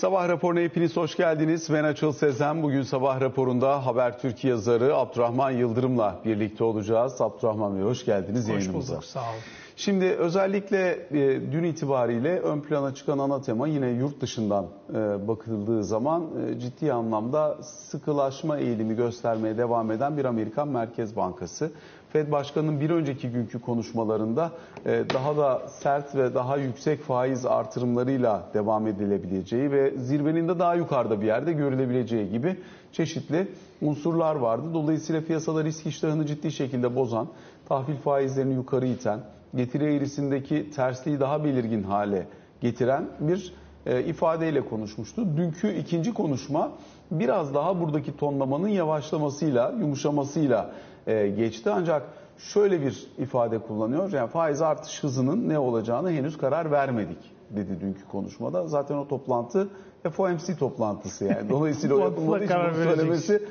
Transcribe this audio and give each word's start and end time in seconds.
Sabah 0.00 0.28
raporuna 0.28 0.60
hepiniz 0.60 0.96
hoş 0.96 1.16
geldiniz. 1.16 1.68
Ben 1.72 1.84
Açıl 1.84 2.12
Sezen. 2.12 2.62
Bugün 2.62 2.82
sabah 2.82 3.20
raporunda 3.20 3.86
Habertürk 3.86 4.44
yazarı 4.44 4.96
Abdurrahman 4.96 5.50
Yıldırım'la 5.50 6.20
birlikte 6.24 6.64
olacağız. 6.64 7.20
Abdurrahman 7.20 7.76
Bey 7.76 7.82
hoş 7.82 8.04
geldiniz 8.04 8.44
Hoş 8.44 8.48
yayınımıza. 8.48 8.92
bulduk, 8.92 9.04
sağ 9.04 9.20
olun. 9.20 9.40
Şimdi 9.76 10.04
özellikle 10.04 11.06
e, 11.10 11.52
dün 11.52 11.64
itibariyle 11.64 12.40
ön 12.40 12.60
plana 12.60 12.94
çıkan 12.94 13.18
ana 13.18 13.42
tema 13.42 13.68
yine 13.68 13.88
yurt 13.88 14.20
dışından 14.20 14.66
e, 14.90 15.28
bakıldığı 15.28 15.84
zaman 15.84 16.24
e, 16.48 16.58
ciddi 16.60 16.92
anlamda 16.92 17.62
sıkılaşma 17.62 18.58
eğilimi 18.58 18.96
göstermeye 18.96 19.58
devam 19.58 19.90
eden 19.90 20.16
bir 20.16 20.24
Amerikan 20.24 20.68
Merkez 20.68 21.16
Bankası. 21.16 21.72
Fed 22.12 22.32
Başkanı'nın 22.32 22.80
bir 22.80 22.90
önceki 22.90 23.28
günkü 23.28 23.60
konuşmalarında 23.60 24.52
e, 24.86 25.04
daha 25.12 25.36
da 25.36 25.68
sert 25.68 26.14
ve 26.14 26.34
daha 26.34 26.56
yüksek 26.56 27.02
faiz 27.02 27.46
artırımlarıyla 27.46 28.42
devam 28.54 28.86
edilebileceği 28.86 29.70
ve 29.70 29.94
zirvenin 29.96 30.48
de 30.48 30.58
daha 30.58 30.74
yukarıda 30.74 31.20
bir 31.20 31.26
yerde 31.26 31.52
görülebileceği 31.52 32.30
gibi 32.30 32.56
çeşitli 32.92 33.48
unsurlar 33.82 34.34
vardı. 34.34 34.66
Dolayısıyla 34.74 35.20
piyasada 35.20 35.64
risk 35.64 35.86
iştahını 35.86 36.26
ciddi 36.26 36.52
şekilde 36.52 36.96
bozan, 36.96 37.28
tahvil 37.68 37.96
faizlerini 37.96 38.54
yukarı 38.54 38.86
iten, 38.86 39.20
getiri 39.54 39.94
eğrisindeki 39.94 40.70
tersliği 40.70 41.20
daha 41.20 41.44
belirgin 41.44 41.82
hale 41.82 42.26
getiren 42.60 43.08
bir 43.20 43.54
e, 43.86 44.04
ifadeyle 44.04 44.60
konuşmuştu. 44.60 45.36
Dünkü 45.36 45.74
ikinci 45.74 46.14
konuşma 46.14 46.72
biraz 47.10 47.54
daha 47.54 47.80
buradaki 47.80 48.16
tonlamanın 48.16 48.68
yavaşlamasıyla, 48.68 49.74
yumuşamasıyla 49.80 50.70
e, 51.06 51.28
geçti. 51.28 51.70
Ancak 51.70 52.02
şöyle 52.38 52.82
bir 52.82 53.06
ifade 53.18 53.58
kullanıyor. 53.58 54.12
Yani 54.12 54.30
faiz 54.30 54.62
artış 54.62 55.02
hızının 55.02 55.48
ne 55.48 55.58
olacağını 55.58 56.10
henüz 56.10 56.38
karar 56.38 56.70
vermedik 56.70 57.18
dedi 57.50 57.80
dünkü 57.80 58.08
konuşmada. 58.08 58.66
Zaten 58.66 58.94
o 58.94 59.08
toplantı 59.08 59.68
FOMC 60.12 60.56
toplantısı 60.58 61.24
yani. 61.24 61.48
Dolayısıyla 61.50 61.96
o 61.96 61.98
yapılmadığı 61.98 62.44
için 62.44 62.48
karar 62.48 62.74
bunu 62.74 62.84
söylemesi 62.84 63.42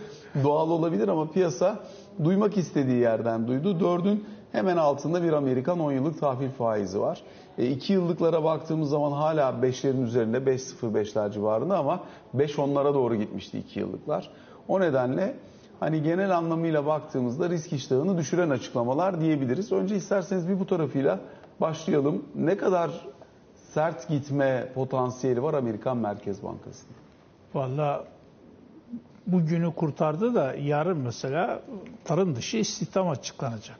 doğal 0.43 0.69
olabilir 0.69 1.07
ama 1.07 1.31
piyasa 1.31 1.79
duymak 2.23 2.57
istediği 2.57 2.99
yerden 2.99 3.47
duydu. 3.47 3.79
Dördün 3.79 4.25
hemen 4.51 4.77
altında 4.77 5.23
bir 5.23 5.33
Amerikan 5.33 5.79
10 5.79 5.91
yıllık 5.91 6.19
tahvil 6.19 6.49
faizi 6.49 7.01
var. 7.01 7.23
2 7.57 7.93
yıllıklara 7.93 8.43
baktığımız 8.43 8.89
zaman 8.89 9.11
hala 9.11 9.49
5'lerin 9.49 10.03
üzerinde 10.03 10.37
5.05'ler 10.37 11.31
civarında 11.31 11.77
ama 11.77 11.99
5 12.33 12.59
onlara 12.59 12.93
doğru 12.93 13.15
gitmişti 13.15 13.59
2 13.59 13.79
yıllıklar. 13.79 14.29
O 14.67 14.79
nedenle 14.79 15.35
hani 15.79 16.03
genel 16.03 16.37
anlamıyla 16.37 16.85
baktığımızda 16.85 17.49
risk 17.49 17.73
iştahını 17.73 18.17
düşüren 18.17 18.49
açıklamalar 18.49 19.21
diyebiliriz. 19.21 19.71
Önce 19.71 19.95
isterseniz 19.95 20.47
bir 20.49 20.59
bu 20.59 20.65
tarafıyla 20.67 21.19
başlayalım. 21.61 22.25
Ne 22.35 22.57
kadar 22.57 22.91
sert 23.73 24.07
gitme 24.07 24.71
potansiyeli 24.75 25.43
var 25.43 25.53
Amerikan 25.53 25.97
Merkez 25.97 26.43
Bankası'nın? 26.43 26.95
Valla 27.53 28.03
bugünü 29.27 29.73
kurtardı 29.75 30.35
da 30.35 30.53
yarın 30.55 30.97
mesela 30.97 31.61
tarım 32.05 32.35
dışı 32.35 32.57
istihdam 32.57 33.09
açıklanacak. 33.09 33.79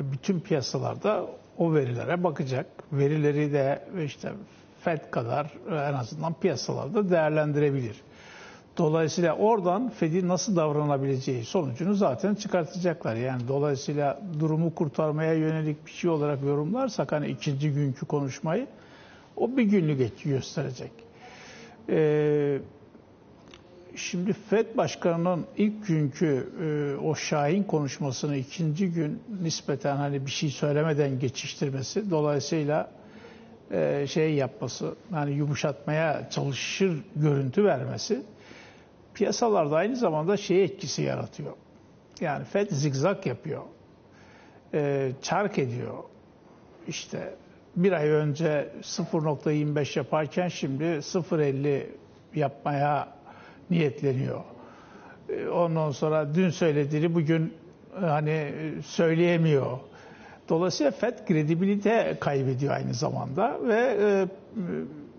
E, 0.00 0.12
Bütün 0.12 0.40
piyasalarda 0.40 1.26
o 1.58 1.74
verilere 1.74 2.24
bakacak. 2.24 2.66
Verileri 2.92 3.52
de 3.52 3.88
işte 4.04 4.32
FED 4.80 5.00
kadar 5.10 5.52
en 5.70 5.94
azından 5.94 6.34
piyasalarda 6.34 7.10
değerlendirebilir. 7.10 8.00
Dolayısıyla 8.80 9.36
oradan 9.36 9.90
Fed'in 9.90 10.28
nasıl 10.28 10.56
davranabileceği 10.56 11.44
sonucunu 11.44 11.94
zaten 11.94 12.34
çıkartacaklar. 12.34 13.16
Yani 13.16 13.48
dolayısıyla 13.48 14.20
durumu 14.40 14.74
kurtarmaya 14.74 15.34
yönelik 15.34 15.86
bir 15.86 15.90
şey 15.90 16.10
olarak 16.10 16.42
yorumlarsak 16.42 17.12
hani 17.12 17.28
ikinci 17.28 17.72
günkü 17.72 18.06
konuşmayı 18.06 18.66
o 19.36 19.56
bir 19.56 19.62
günlük 19.62 20.24
gösterecek. 20.24 20.90
Ee, 21.88 22.58
Şimdi 23.96 24.32
FED 24.32 24.76
Başkanı'nın 24.76 25.46
ilk 25.56 25.86
günkü 25.86 26.48
e, 26.62 26.96
o 27.04 27.14
şahin 27.14 27.62
konuşmasını 27.62 28.36
ikinci 28.36 28.92
gün 28.92 29.22
nispeten 29.42 29.96
hani 29.96 30.26
bir 30.26 30.30
şey 30.30 30.50
söylemeden 30.50 31.18
geçiştirmesi 31.18 32.10
dolayısıyla 32.10 32.90
e, 33.70 34.06
şey 34.06 34.34
yapması 34.34 34.94
yani 35.12 35.32
yumuşatmaya 35.32 36.30
çalışır 36.30 37.04
görüntü 37.16 37.64
vermesi 37.64 38.22
piyasalarda 39.20 39.76
aynı 39.76 39.96
zamanda 39.96 40.36
şey 40.36 40.64
etkisi 40.64 41.02
yaratıyor. 41.02 41.52
Yani 42.20 42.44
FED 42.44 42.70
zigzag 42.70 43.26
yapıyor. 43.26 43.62
E, 44.74 45.10
çark 45.22 45.58
ediyor. 45.58 45.94
İşte 46.88 47.34
bir 47.76 47.92
ay 47.92 48.08
önce 48.08 48.68
0.25 48.82 49.98
yaparken 49.98 50.48
şimdi 50.48 50.84
0.50 50.84 51.86
yapmaya 52.34 53.08
niyetleniyor. 53.70 54.40
E, 55.28 55.48
Ondan 55.48 55.90
sonra 55.90 56.34
dün 56.34 56.50
söylediğini 56.50 57.14
bugün 57.14 57.54
e, 57.96 58.04
hani 58.06 58.52
söyleyemiyor. 58.86 59.78
Dolayısıyla 60.48 60.90
FED 60.92 61.26
kredibilite 61.26 62.16
kaybediyor 62.20 62.74
aynı 62.74 62.94
zamanda 62.94 63.58
ve 63.68 63.96
e, 64.02 64.26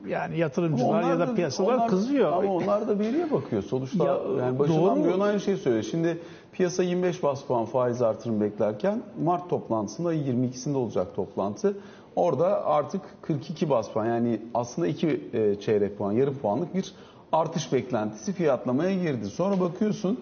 yani 0.07 0.38
yatırımcılar 0.38 1.03
ya 1.03 1.19
da 1.19 1.34
piyasalar 1.35 1.73
onlar- 1.75 1.88
kızıyor. 1.88 2.31
Ama 2.34 2.53
onlar 2.53 2.88
da 2.88 3.00
veriye 3.00 3.31
bakıyor. 3.31 3.63
Sonuçta 3.63 4.06
Ya, 4.06 4.17
yani 4.39 4.59
başından 4.59 5.03
doğru. 5.03 5.23
aynı 5.23 5.39
şeyi 5.39 5.57
söylüyor. 5.57 5.84
Şimdi 5.91 6.17
piyasa 6.51 6.84
25 6.84 7.23
bas 7.23 7.44
puan 7.44 7.66
faiz 7.66 8.01
artırım 8.01 8.41
beklerken 8.41 9.01
Mart 9.23 9.50
toplantısında 9.50 10.13
22'sinde 10.13 10.78
olacak 10.78 11.16
toplantı. 11.16 11.78
Orada 12.16 12.66
artık 12.66 13.01
42 13.22 13.69
bas 13.69 13.90
puan 13.91 14.06
yani 14.06 14.41
aslında 14.53 14.88
2 14.88 15.29
çeyrek 15.61 15.97
puan, 15.97 16.11
yarım 16.11 16.38
puanlık 16.38 16.75
bir 16.75 16.94
artış 17.31 17.73
beklentisi 17.73 18.34
fiyatlamaya 18.34 18.94
girdi. 18.94 19.25
Sonra 19.25 19.59
bakıyorsun 19.59 20.19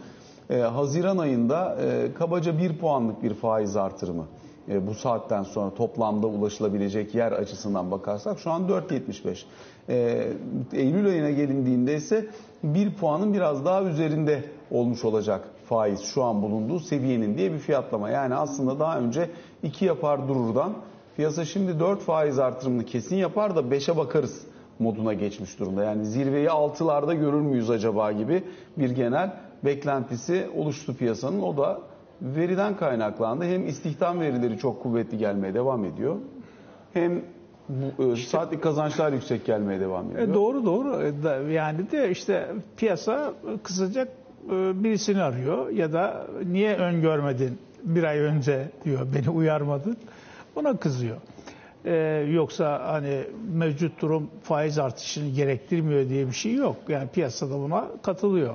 e, 0.50 0.58
Haziran 0.60 1.18
ayında 1.18 1.78
e, 1.82 2.14
kabaca 2.14 2.58
1 2.58 2.78
puanlık 2.78 3.24
bir 3.24 3.34
faiz 3.34 3.78
artırımı 3.78 4.26
e, 4.70 4.88
bu 4.88 4.94
saatten 4.94 5.44
sonra 5.44 5.74
toplamda 5.74 6.28
ulaşılabilecek 6.28 7.16
yer 7.16 7.32
açısından 7.32 7.92
bakarsak 7.92 8.40
şu 8.40 8.52
an 8.52 8.68
4.75. 8.68 9.44
E, 9.90 10.28
Eylül 10.74 11.08
ayına 11.08 11.30
gelindiğinde 11.30 11.96
ise 11.96 12.28
1 12.64 12.94
puanın 12.94 13.34
biraz 13.34 13.66
daha 13.66 13.84
üzerinde 13.84 14.44
olmuş 14.72 15.06
olacak 15.06 15.48
faiz 15.66 16.02
şu 16.02 16.24
an 16.24 16.42
bulunduğu 16.42 16.80
seviyenin 16.80 17.38
diye 17.38 17.54
bir 17.54 17.60
fiyatlama. 17.60 18.10
Yani 18.10 18.36
aslında 18.36 18.80
daha 18.80 19.00
önce 19.00 19.30
2 19.64 19.86
yapar 19.86 20.28
dururdan 20.28 20.74
piyasa 21.16 21.46
şimdi 21.46 21.80
4 21.80 22.02
faiz 22.02 22.40
artırımını 22.40 22.86
kesin 22.86 23.16
yapar 23.16 23.56
da 23.56 23.60
5'e 23.60 23.98
bakarız 23.98 24.42
moduna 24.80 25.14
geçmiş 25.14 25.60
durumda. 25.60 25.84
Yani 25.84 26.06
zirveyi 26.06 26.48
6'larda 26.48 27.14
görür 27.14 27.42
müyüz 27.42 27.70
acaba 27.70 28.12
gibi 28.12 28.44
bir 28.78 28.90
genel 28.90 29.34
beklentisi 29.66 30.50
oluştu 30.56 30.96
piyasanın. 30.96 31.42
O 31.42 31.58
da 31.58 31.82
veriden 32.22 32.78
kaynaklandı. 32.78 33.46
Hem 33.46 33.68
istihdam 33.68 34.20
verileri 34.20 34.58
çok 34.58 34.84
kuvvetli 34.84 35.18
gelmeye 35.18 35.54
devam 35.54 35.86
ediyor. 35.86 36.16
Hem 36.94 37.22
bu, 37.70 38.04
e, 38.04 38.16
saatlik 38.16 38.64
kazançlar 38.64 39.14
yüksek 39.14 39.46
gelmeye 39.46 39.80
devam 39.80 40.12
ediyor. 40.12 40.28
E, 40.28 40.34
doğru 40.34 40.66
doğru. 40.66 41.02
E, 41.50 41.54
Yani 41.54 41.92
de 41.92 42.12
işte 42.12 42.48
piyasa 42.78 43.34
kızacak 43.64 44.08
e, 44.46 44.84
birisini 44.84 45.22
arıyor 45.22 45.70
ya 45.70 45.94
da 45.94 46.28
niye 46.52 46.76
öngörmedin 46.76 47.58
bir 47.84 48.04
ay 48.04 48.20
önce 48.20 48.68
diyor 48.86 49.08
beni 49.16 49.30
uyarmadın. 49.30 49.98
Ona 50.56 50.78
kızıyor. 50.78 51.18
E, 51.86 51.96
yoksa 52.32 52.82
hani 52.94 53.24
mevcut 53.54 54.02
durum 54.02 54.30
faiz 54.44 54.80
artışını 54.80 55.30
gerektirmiyor 55.30 56.10
diye 56.10 56.28
bir 56.28 56.32
şey 56.32 56.54
yok. 56.54 56.76
Yani 56.88 57.08
piyasada 57.10 57.54
buna 57.60 57.88
katılıyor. 58.04 58.54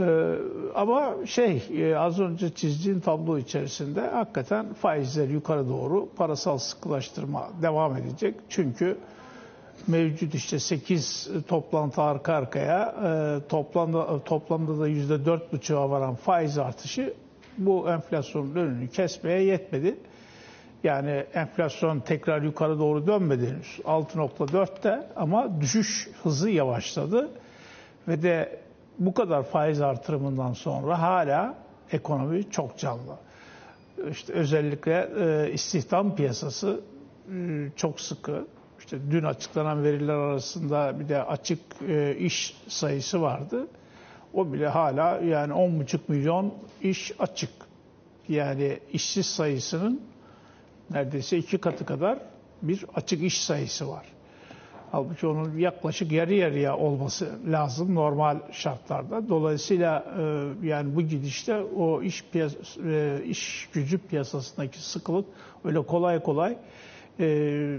Ee, 0.00 0.34
ama 0.74 1.14
şey 1.26 1.62
e, 1.76 1.96
az 1.96 2.20
önce 2.20 2.50
çizdiğin 2.50 3.00
tablo 3.00 3.38
içerisinde 3.38 4.00
hakikaten 4.00 4.72
faizler 4.72 5.28
yukarı 5.28 5.68
doğru 5.68 6.08
parasal 6.16 6.58
sıkılaştırma 6.58 7.48
devam 7.62 7.96
edecek. 7.96 8.34
Çünkü 8.48 8.98
mevcut 9.86 10.34
işte 10.34 10.58
8 10.58 11.28
toplantı 11.48 12.02
arka 12.02 12.34
arkaya 12.34 12.94
e, 13.04 13.48
toplamda 13.48 14.24
toplamda 14.24 14.80
da 14.80 14.88
%4,5'a 14.88 15.90
varan 15.90 16.14
faiz 16.14 16.58
artışı 16.58 17.14
bu 17.58 17.90
enflasyonun 17.90 18.54
önünü 18.54 18.88
kesmeye 18.88 19.42
yetmedi. 19.42 19.96
Yani 20.84 21.10
enflasyon 21.34 22.00
tekrar 22.00 22.42
yukarı 22.42 22.78
doğru 22.78 23.06
dönmedi 23.06 23.46
henüz. 23.46 23.78
6.4'te 23.84 25.08
ama 25.16 25.60
düşüş 25.60 26.08
hızı 26.22 26.50
yavaşladı. 26.50 27.30
Ve 28.08 28.22
de 28.22 28.65
bu 28.98 29.14
kadar 29.14 29.42
faiz 29.42 29.80
artırımından 29.80 30.52
sonra 30.52 31.02
hala 31.02 31.54
ekonomi 31.92 32.50
çok 32.50 32.78
canlı. 32.78 33.16
İşte 34.10 34.32
özellikle 34.32 35.10
e, 35.20 35.52
istihdam 35.52 36.16
piyasası 36.16 36.80
e, 37.32 37.68
çok 37.76 38.00
sıkı. 38.00 38.46
İşte 38.78 38.98
dün 39.10 39.24
açıklanan 39.24 39.84
veriler 39.84 40.14
arasında 40.14 41.00
bir 41.00 41.08
de 41.08 41.22
açık 41.22 41.60
e, 41.88 42.16
iş 42.16 42.56
sayısı 42.68 43.22
vardı. 43.22 43.66
O 44.34 44.52
bile 44.52 44.68
hala 44.68 45.18
yani 45.18 45.52
10,5 45.52 45.98
milyon 46.08 46.54
iş 46.82 47.12
açık. 47.18 47.50
Yani 48.28 48.78
işsiz 48.92 49.26
sayısının 49.26 50.02
neredeyse 50.90 51.38
iki 51.38 51.58
katı 51.58 51.86
kadar 51.86 52.18
bir 52.62 52.84
açık 52.94 53.22
iş 53.22 53.44
sayısı 53.44 53.88
var. 53.88 54.15
Halbuki 54.92 55.26
onun 55.26 55.58
yaklaşık 55.58 56.12
yarı 56.12 56.34
yarıya 56.34 56.76
olması 56.76 57.38
lazım 57.46 57.94
normal 57.94 58.38
şartlarda. 58.52 59.28
Dolayısıyla 59.28 60.04
e, 60.62 60.66
yani 60.66 60.96
bu 60.96 61.02
gidişte 61.02 61.60
o 61.60 62.02
iş 62.02 62.24
piyas- 62.34 62.90
e, 62.90 63.24
iş 63.24 63.68
gücü 63.72 63.98
piyasasındaki 63.98 64.82
sıkılık 64.82 65.26
öyle 65.64 65.82
kolay 65.82 66.22
kolay 66.22 66.56
e, 67.20 67.78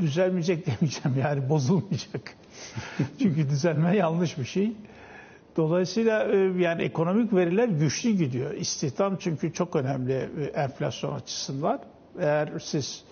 düzelmeyecek 0.00 0.66
demeyeceğim 0.66 1.18
yani 1.24 1.48
bozulmayacak. 1.48 2.34
Çünkü 3.18 3.48
düzelme 3.50 3.96
yanlış 3.96 4.38
bir 4.38 4.44
şey. 4.44 4.72
Dolayısıyla 5.56 6.24
e, 6.32 6.36
yani 6.36 6.82
ekonomik 6.82 7.32
veriler 7.32 7.68
güçlü 7.68 8.10
gidiyor. 8.10 8.54
İstihdam 8.54 9.16
çünkü 9.20 9.52
çok 9.52 9.76
önemli 9.76 10.12
e, 10.12 10.44
enflasyon 10.44 11.14
açısından. 11.14 11.80
Eğer 12.20 12.52
siz 12.62 13.02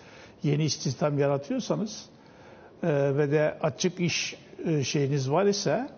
yeni 0.43 0.65
istihdam 0.65 1.19
yaratıyorsanız 1.19 2.07
e, 2.13 2.18
ve 2.83 3.31
de 3.31 3.59
açık 3.63 4.01
iş 4.01 4.37
şeyiniz 4.83 5.31
var 5.31 5.47
ise, 5.47 5.89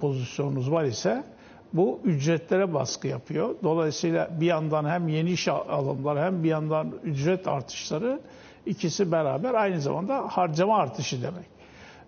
pozisyonunuz 0.00 0.70
var 0.70 0.84
ise 0.84 1.24
bu 1.72 2.00
ücretlere 2.04 2.74
baskı 2.74 3.08
yapıyor. 3.08 3.54
Dolayısıyla 3.62 4.28
bir 4.40 4.46
yandan 4.46 4.84
hem 4.84 5.08
yeni 5.08 5.30
iş 5.30 5.48
alımları 5.48 6.20
hem 6.20 6.44
bir 6.44 6.48
yandan 6.48 6.92
ücret 7.04 7.48
artışları 7.48 8.20
ikisi 8.66 9.12
beraber 9.12 9.54
aynı 9.54 9.80
zamanda 9.80 10.26
harcama 10.28 10.76
artışı 10.76 11.22
demek. 11.22 11.46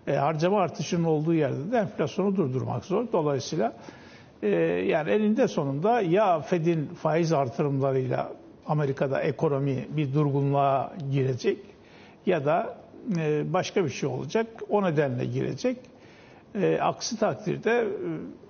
E, 0.07 0.15
harcama 0.15 0.61
artışının 0.61 1.03
olduğu 1.03 1.33
yerde 1.33 1.71
de 1.71 1.77
enflasyonu 1.77 2.35
durdurmak 2.35 2.85
zor. 2.85 3.05
Dolayısıyla 3.13 3.73
e, 4.43 4.47
yani 4.87 5.09
eninde 5.09 5.47
sonunda 5.47 6.01
ya 6.01 6.39
Fed'in 6.39 6.85
faiz 6.85 7.33
artırımlarıyla 7.33 8.31
Amerika'da 8.67 9.21
ekonomi 9.21 9.87
bir 9.89 10.13
durgunluğa 10.13 10.93
girecek 11.11 11.57
ya 12.25 12.45
da 12.45 12.75
e, 13.17 13.53
başka 13.53 13.85
bir 13.85 13.89
şey 13.89 14.09
olacak. 14.09 14.47
O 14.69 14.83
nedenle 14.83 15.25
girecek. 15.25 15.77
E, 16.55 16.79
aksi 16.81 17.19
takdirde 17.19 17.71
e, 17.71 17.87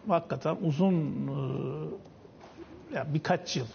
hakikaten 0.08 0.58
uzun 0.62 0.94
e, 0.94 1.36
yani 2.96 3.14
birkaç 3.14 3.58
yıl 3.58 3.66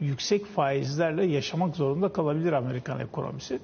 yüksek 0.00 0.46
faizlerle 0.46 1.24
yaşamak 1.24 1.76
zorunda 1.76 2.08
kalabilir 2.12 2.52
Amerikan 2.52 3.00
ekonomisi 3.00 3.58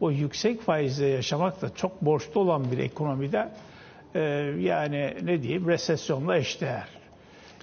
o 0.00 0.10
yüksek 0.10 0.60
faizle 0.62 1.06
yaşamak 1.06 1.62
da 1.62 1.74
çok 1.74 2.02
borçlu 2.02 2.40
olan 2.40 2.72
bir 2.72 2.78
ekonomide 2.78 3.48
yani 4.58 5.16
ne 5.22 5.42
diyeyim 5.42 5.68
resesyonla 5.68 6.36
eşdeğer. 6.36 6.88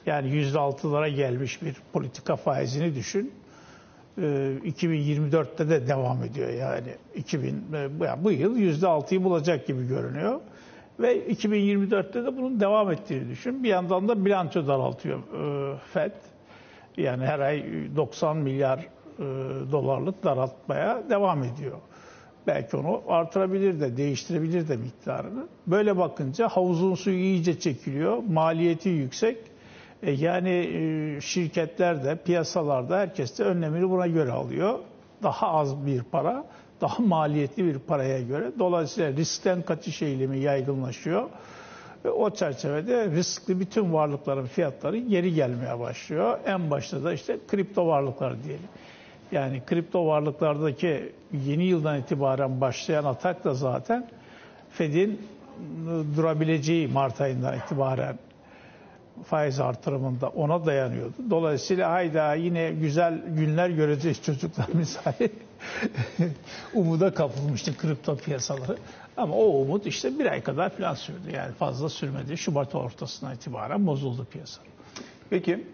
Yani 0.05 0.29
yüzde 0.29 0.59
altılara 0.59 1.09
gelmiş 1.09 1.61
bir 1.61 1.75
politika 1.93 2.35
faizini 2.35 2.95
düşün. 2.95 3.31
E, 4.17 4.21
2024'te 4.65 5.69
de 5.69 5.87
devam 5.87 6.23
ediyor 6.23 6.49
yani 6.49 6.95
2000 7.15 7.63
e, 7.73 8.23
bu 8.23 8.31
yıl 8.31 8.57
yüzde 8.57 8.87
altıyı 8.87 9.23
bulacak 9.23 9.67
gibi 9.67 9.87
görünüyor. 9.87 10.39
Ve 10.99 11.27
2024'te 11.27 12.23
de 12.25 12.37
bunun 12.37 12.59
devam 12.59 12.91
ettiğini 12.91 13.29
düşün. 13.29 13.63
Bir 13.63 13.69
yandan 13.69 14.07
da 14.07 14.25
bilanço 14.25 14.67
daraltıyor 14.67 15.19
e, 15.19 15.77
FED. 15.93 16.11
Yani 16.97 17.25
her 17.25 17.39
ay 17.39 17.65
90 17.95 18.37
milyar 18.37 18.79
e, 18.79 19.23
dolarlık 19.71 20.23
daraltmaya 20.23 21.03
devam 21.09 21.43
ediyor. 21.43 21.77
Belki 22.47 22.77
onu 22.77 23.01
artırabilir 23.07 23.79
de, 23.79 23.97
değiştirebilir 23.97 24.67
de 24.67 24.77
miktarını. 24.77 25.47
Böyle 25.67 25.97
bakınca 25.97 26.47
havuzun 26.47 26.95
suyu 26.95 27.17
iyice 27.17 27.59
çekiliyor, 27.59 28.17
maliyeti 28.17 28.89
yüksek. 28.89 29.37
E 30.03 30.11
yani 30.11 30.49
e, 30.49 31.21
şirketler 31.21 32.03
de, 32.03 32.15
piyasalarda 32.15 32.97
herkes 32.97 33.39
de 33.39 33.43
önlemini 33.43 33.89
buna 33.89 34.07
göre 34.07 34.31
alıyor. 34.31 34.79
Daha 35.23 35.47
az 35.47 35.85
bir 35.85 36.03
para, 36.03 36.45
daha 36.81 37.03
maliyetli 37.03 37.65
bir 37.65 37.79
paraya 37.79 38.21
göre. 38.21 38.51
Dolayısıyla 38.59 39.11
riskten 39.11 39.61
kaçış 39.61 40.01
eğilimi 40.01 40.39
yaygınlaşıyor. 40.39 41.29
E, 42.05 42.09
o 42.09 42.29
çerçevede 42.29 43.11
riskli 43.11 43.59
bütün 43.59 43.93
varlıkların 43.93 44.45
fiyatları 44.45 44.97
geri 44.97 45.33
gelmeye 45.33 45.79
başlıyor. 45.79 46.39
En 46.45 46.71
başta 46.71 47.03
da 47.03 47.13
işte 47.13 47.37
kripto 47.47 47.87
varlıklar 47.87 48.43
diyelim. 48.43 48.67
Yani 49.31 49.61
kripto 49.65 50.07
varlıklardaki 50.07 51.11
yeni 51.45 51.63
yıldan 51.63 51.99
itibaren 51.99 52.61
başlayan 52.61 53.03
atak 53.03 53.43
da 53.43 53.53
zaten 53.53 54.07
Fed'in 54.69 55.21
durabileceği 56.15 56.87
Mart 56.87 57.21
ayından 57.21 57.57
itibaren 57.57 58.19
faiz 59.25 59.59
artırımında 59.59 60.29
ona 60.29 60.65
dayanıyordu. 60.65 61.13
Dolayısıyla 61.29 61.91
hayda 61.91 62.33
yine 62.33 62.71
güzel 62.71 63.21
günler 63.27 63.69
göreceğiz 63.69 64.21
çocuklar 64.23 64.67
misali. 64.73 65.31
Umuda 66.73 67.13
kapılmıştı 67.13 67.77
kripto 67.77 68.17
piyasaları. 68.17 68.77
Ama 69.17 69.35
o 69.35 69.45
umut 69.45 69.85
işte 69.85 70.19
bir 70.19 70.25
ay 70.25 70.43
kadar 70.43 70.69
falan 70.69 70.93
sürdü. 70.93 71.31
Yani 71.33 71.53
fazla 71.53 71.89
sürmedi. 71.89 72.37
Şubat 72.37 72.75
ortasına 72.75 73.33
itibaren 73.33 73.87
bozuldu 73.87 74.27
piyasa. 74.31 74.61
Peki 75.29 75.67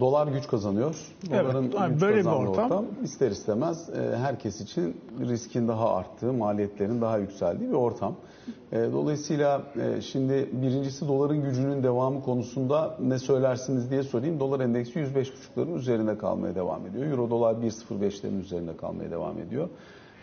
dolar 0.00 0.26
güç 0.26 0.46
kazanıyor. 0.46 0.94
Doların 1.30 1.72
evet, 1.80 1.90
güç 1.92 2.02
böyle 2.02 2.20
bir 2.20 2.26
ortam. 2.26 2.64
ortam 2.64 2.86
ister 3.02 3.30
istemez 3.30 3.90
e, 3.90 4.16
herkes 4.16 4.60
için 4.60 5.00
riskin 5.20 5.68
daha 5.68 5.96
arttığı, 5.96 6.32
maliyetlerin 6.32 7.00
daha 7.00 7.18
yükseldiği 7.18 7.70
bir 7.70 7.74
ortam. 7.74 8.16
E, 8.72 8.76
dolayısıyla 8.92 9.62
e, 9.76 10.00
şimdi 10.00 10.48
birincisi 10.52 11.08
doların 11.08 11.42
gücünün 11.42 11.82
devamı 11.82 12.22
konusunda 12.22 12.96
ne 13.00 13.18
söylersiniz 13.18 13.90
diye 13.90 14.02
sorayım. 14.02 14.40
Dolar 14.40 14.60
endeksi 14.60 14.98
105.5'ların 15.00 15.78
üzerinde 15.78 16.18
kalmaya 16.18 16.54
devam 16.54 16.86
ediyor. 16.86 17.06
Euro 17.06 17.30
dolar 17.30 17.54
1.05'lerin 17.54 18.40
üzerinde 18.40 18.76
kalmaya 18.76 19.10
devam 19.10 19.38
ediyor. 19.38 19.68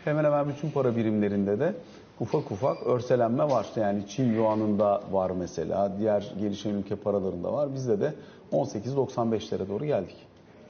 Hemen 0.06 0.24
hemen 0.24 0.50
bütün 0.50 0.72
para 0.72 0.96
birimlerinde 0.96 1.60
de 1.60 1.76
ufak 2.20 2.52
ufak 2.52 2.88
örselenme 2.88 3.44
var. 3.44 3.68
Yani 3.76 4.08
Çin 4.08 4.34
yuanında 4.34 5.02
var 5.12 5.32
mesela, 5.32 5.94
diğer 6.00 6.32
gelişen 6.40 6.74
ülke 6.74 6.96
paralarında 6.96 7.54
var. 7.54 7.74
Bizde 7.74 8.00
de 8.00 8.14
18.95'lere 8.52 9.70
doğru 9.70 9.86
geldik. 9.86 10.16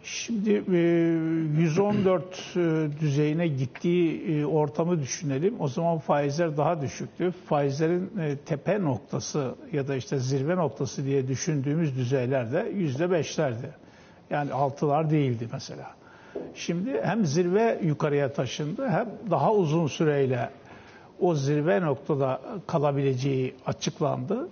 Şimdi 0.03 0.49
114 0.49 2.23
e, 2.55 2.59
e, 2.59 2.99
düzeyine 2.99 3.47
gittiği 3.47 4.31
e, 4.31 4.45
ortamı 4.45 4.99
düşünelim. 4.99 5.55
O 5.59 5.67
zaman 5.67 5.97
faizler 5.97 6.57
daha 6.57 6.81
düşüktü. 6.81 7.31
Faizlerin 7.31 8.11
tepe 8.45 8.81
noktası 8.81 9.55
ya 9.71 9.87
da 9.87 9.95
işte 9.95 10.19
zirve 10.19 10.55
noktası 10.55 11.05
diye 11.05 11.27
düşündüğümüz 11.27 11.97
düzeyler 11.97 12.51
de 12.51 12.71
%5'lerdi. 12.71 13.69
Yani 14.29 14.53
altılar 14.53 15.09
değildi 15.09 15.47
mesela. 15.51 15.91
Şimdi 16.55 17.01
hem 17.03 17.25
zirve 17.25 17.79
yukarıya 17.83 18.33
taşındı 18.33 18.87
hem 18.89 19.09
daha 19.31 19.53
uzun 19.53 19.87
süreyle 19.87 20.49
o 21.19 21.35
zirve 21.35 21.81
noktada 21.81 22.41
kalabileceği 22.67 23.55
açıklandı 23.65 24.47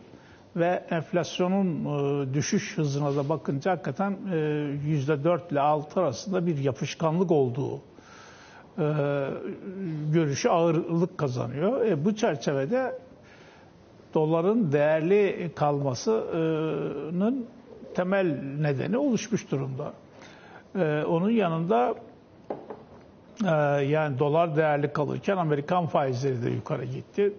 ve 0.56 0.84
enflasyonun 0.90 1.86
e, 1.86 2.34
düşüş 2.34 2.78
hızına 2.78 3.16
da 3.16 3.30
bakınca 3.30 3.72
hakikaten 3.72 4.18
%4 4.88 5.40
e, 5.40 5.42
ile 5.52 5.60
6 5.60 6.00
arasında 6.00 6.46
bir 6.46 6.58
yapışkanlık 6.58 7.32
olduğu 7.32 7.76
e, 7.76 7.82
görüşü 10.14 10.50
ağırlık 10.50 11.18
kazanıyor. 11.18 12.06
bu 12.06 12.16
çerçevede 12.16 13.00
doların 14.14 14.72
değerli 14.72 15.52
kalmasının 15.56 17.46
temel 17.96 18.42
nedeni 18.60 18.98
oluşmuş 18.98 19.52
durumda. 19.52 19.94
Onun 21.08 21.30
yanında 21.30 21.96
yani 23.90 24.20
dolar 24.20 24.56
değerli 24.56 24.94
kalırken 24.94 25.38
Amerikan 25.38 25.88
faizleri 25.88 26.44
de 26.44 26.50
yukarı 26.50 26.86
gitti. 26.86 27.34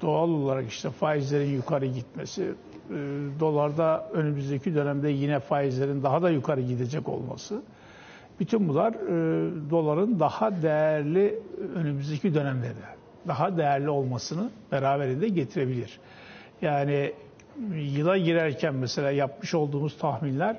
Doğal 0.00 0.28
olarak 0.28 0.68
işte 0.68 0.90
faizlerin 0.90 1.50
yukarı 1.50 1.86
gitmesi, 1.86 2.42
e, 2.42 2.94
dolarda 3.40 4.08
önümüzdeki 4.12 4.74
dönemde 4.74 5.10
yine 5.10 5.40
faizlerin 5.40 6.02
daha 6.02 6.22
da 6.22 6.30
yukarı 6.30 6.60
gidecek 6.60 7.08
olması. 7.08 7.62
Bütün 8.40 8.68
bunlar 8.68 8.92
e, 8.92 9.70
doların 9.70 10.20
daha 10.20 10.62
değerli 10.62 11.38
önümüzdeki 11.74 12.34
dönemde 12.34 12.68
de 12.68 12.98
daha 13.28 13.56
değerli 13.56 13.90
olmasını 13.90 14.50
beraberinde 14.72 15.28
getirebilir. 15.28 15.98
Yani 16.62 17.12
yıla 17.74 18.16
girerken 18.16 18.74
mesela 18.74 19.10
yapmış 19.10 19.54
olduğumuz 19.54 19.98
tahminler 19.98 20.56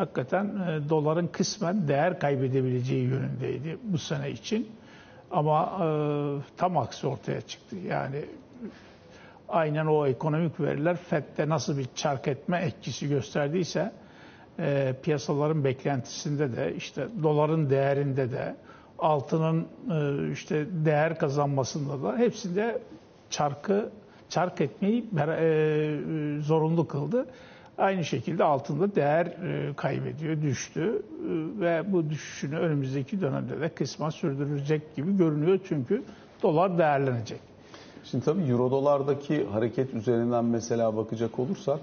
hakikaten 0.00 0.44
e, 0.44 0.88
doların 0.88 1.26
kısmen 1.26 1.88
değer 1.88 2.18
kaybedebileceği 2.20 3.04
yönündeydi 3.04 3.78
bu 3.82 3.98
sene 3.98 4.30
için. 4.30 4.68
Ama 5.30 5.62
e, 5.64 5.86
tam 6.56 6.76
aksi 6.76 7.06
ortaya 7.06 7.40
çıktı. 7.40 7.76
Yani 7.76 8.24
aynen 9.48 9.86
o 9.86 10.06
ekonomik 10.06 10.60
veriler 10.60 10.96
FED'de 10.96 11.48
nasıl 11.48 11.78
bir 11.78 11.86
çark 11.94 12.28
etme 12.28 12.58
etkisi 12.58 13.08
gösterdiyse 13.08 13.92
e, 14.58 14.94
piyasaların 15.02 15.64
beklentisinde 15.64 16.56
de 16.56 16.74
işte 16.76 17.08
doların 17.22 17.70
değerinde 17.70 18.30
de 18.32 18.56
altının 18.98 19.66
işte 20.32 20.66
değer 20.84 21.18
kazanmasında 21.18 22.02
da 22.02 22.18
hepsinde 22.18 22.78
çarkı 23.30 23.90
çark 24.28 24.60
etmeyi 24.60 25.04
zorunlu 26.42 26.88
kıldı. 26.88 27.26
Aynı 27.78 28.04
şekilde 28.04 28.44
altında 28.44 28.94
değer 28.94 29.26
e, 29.26 29.74
kaybediyor, 29.76 30.42
düştü 30.42 30.82
e, 30.82 31.60
ve 31.60 31.92
bu 31.92 32.10
düşüşünü 32.10 32.56
önümüzdeki 32.56 33.20
dönemde 33.20 33.60
de 33.60 33.68
kısmen 33.68 34.10
sürdürecek 34.10 34.96
gibi 34.96 35.16
görünüyor 35.16 35.58
çünkü 35.68 36.02
dolar 36.42 36.78
değerlenecek. 36.78 37.40
Şimdi 38.04 38.24
tabii 38.24 38.42
euro 38.42 38.70
dolardaki 38.70 39.46
hareket 39.46 39.94
üzerinden 39.94 40.44
mesela 40.44 40.96
bakacak 40.96 41.38
olursak 41.38 41.80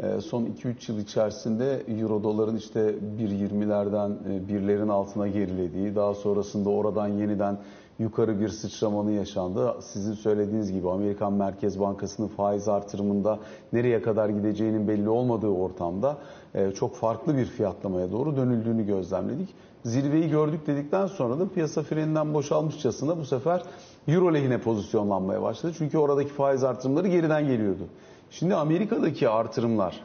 e, 0.00 0.20
son 0.20 0.44
2-3 0.44 0.92
yıl 0.92 0.98
içerisinde 0.98 1.82
euro 1.88 2.22
doların 2.22 2.56
işte 2.56 2.94
1.20'lerden 3.18 4.10
e, 4.10 4.48
birlerin 4.48 4.88
altına 4.88 5.28
gerilediği, 5.28 5.94
daha 5.94 6.14
sonrasında 6.14 6.68
oradan 6.68 7.08
yeniden 7.08 7.58
yukarı 7.98 8.40
bir 8.40 8.48
sıçramanın 8.48 9.10
yaşandı. 9.10 9.74
Sizin 9.80 10.12
söylediğiniz 10.12 10.72
gibi 10.72 10.90
Amerikan 10.90 11.32
Merkez 11.32 11.80
Bankası'nın 11.80 12.28
faiz 12.28 12.68
artırımında 12.68 13.38
nereye 13.72 14.02
kadar 14.02 14.28
gideceğinin 14.28 14.88
belli 14.88 15.08
olmadığı 15.08 15.48
ortamda 15.48 16.16
e, 16.54 16.70
çok 16.70 16.94
farklı 16.96 17.36
bir 17.36 17.44
fiyatlamaya 17.44 18.12
doğru 18.12 18.36
dönüldüğünü 18.36 18.86
gözlemledik. 18.86 19.48
Zirveyi 19.84 20.30
gördük 20.30 20.66
dedikten 20.66 21.06
sonra 21.06 21.38
da 21.38 21.48
piyasa 21.48 21.82
freninden 21.82 22.34
boşalmışçasına 22.34 23.18
bu 23.18 23.24
sefer 23.24 23.62
Euro 24.08 24.34
lehine 24.34 24.58
pozisyonlanmaya 24.58 25.42
başladı. 25.42 25.72
Çünkü 25.78 25.98
oradaki 25.98 26.30
faiz 26.30 26.64
artırımları 26.64 27.08
geriden 27.08 27.46
geliyordu. 27.46 27.82
Şimdi 28.30 28.54
Amerika'daki 28.54 29.28
artırımlar 29.28 30.00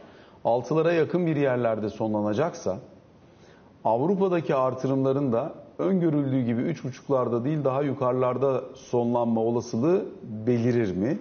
altılara 0.45 0.93
yakın 0.93 1.25
bir 1.25 1.35
yerlerde 1.35 1.89
sonlanacaksa 1.89 2.77
Avrupa'daki 3.83 4.55
artırımların 4.55 5.31
da 5.31 5.53
öngörüldüğü 5.79 6.41
gibi 6.41 6.61
3,5'larda 6.61 7.43
değil 7.43 7.63
daha 7.63 7.81
yukarılarda 7.81 8.63
sonlanma 8.75 9.41
olasılığı 9.41 10.05
belirir 10.23 10.95
mi? 10.95 11.19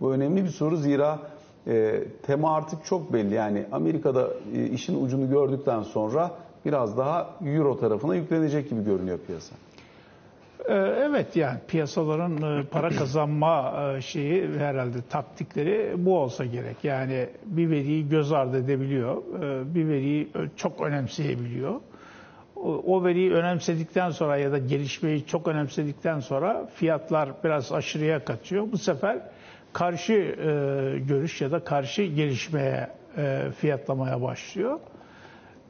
Bu 0.00 0.12
önemli 0.12 0.44
bir 0.44 0.48
soru 0.48 0.76
zira 0.76 1.18
e, 1.66 2.04
tema 2.22 2.54
artık 2.54 2.84
çok 2.84 3.12
belli. 3.12 3.34
Yani 3.34 3.66
Amerika'da 3.72 4.28
e, 4.54 4.66
işin 4.66 5.04
ucunu 5.04 5.30
gördükten 5.30 5.82
sonra 5.82 6.30
biraz 6.64 6.98
daha 6.98 7.30
Euro 7.44 7.78
tarafına 7.78 8.14
yüklenecek 8.14 8.70
gibi 8.70 8.84
görünüyor 8.84 9.18
piyasa. 9.26 9.56
Ee, 10.68 10.74
evet 10.74 11.36
yani 11.36 11.58
piyasaların 11.68 12.60
e, 12.60 12.64
para 12.64 12.88
kazanma 12.98 13.74
e, 13.96 14.00
şeyi 14.00 14.48
herhalde 14.58 14.98
taktikleri 15.10 15.94
bu 15.96 16.18
olsa 16.18 16.44
gerek. 16.44 16.76
Yani 16.82 17.28
bir 17.44 17.70
veriyi 17.70 18.08
göz 18.08 18.32
ardı 18.32 18.58
edebiliyor, 18.58 19.16
e, 19.16 19.74
bir 19.74 19.88
veriyi 19.88 20.28
çok 20.56 20.80
önemseyebiliyor. 20.80 21.80
O 22.64 23.04
veriyi 23.04 23.32
önemsedikten 23.32 24.10
sonra 24.10 24.36
ya 24.36 24.52
da 24.52 24.58
gelişmeyi 24.58 25.26
çok 25.26 25.48
önemsedikten 25.48 26.20
sonra 26.20 26.66
fiyatlar 26.74 27.30
biraz 27.44 27.72
aşırıya 27.72 28.24
kaçıyor. 28.24 28.72
Bu 28.72 28.78
sefer 28.78 29.18
karşı 29.72 30.12
görüş 31.08 31.40
ya 31.40 31.52
da 31.52 31.64
karşı 31.64 32.02
gelişmeye 32.02 32.90
fiyatlamaya 33.58 34.22
başlıyor. 34.22 34.80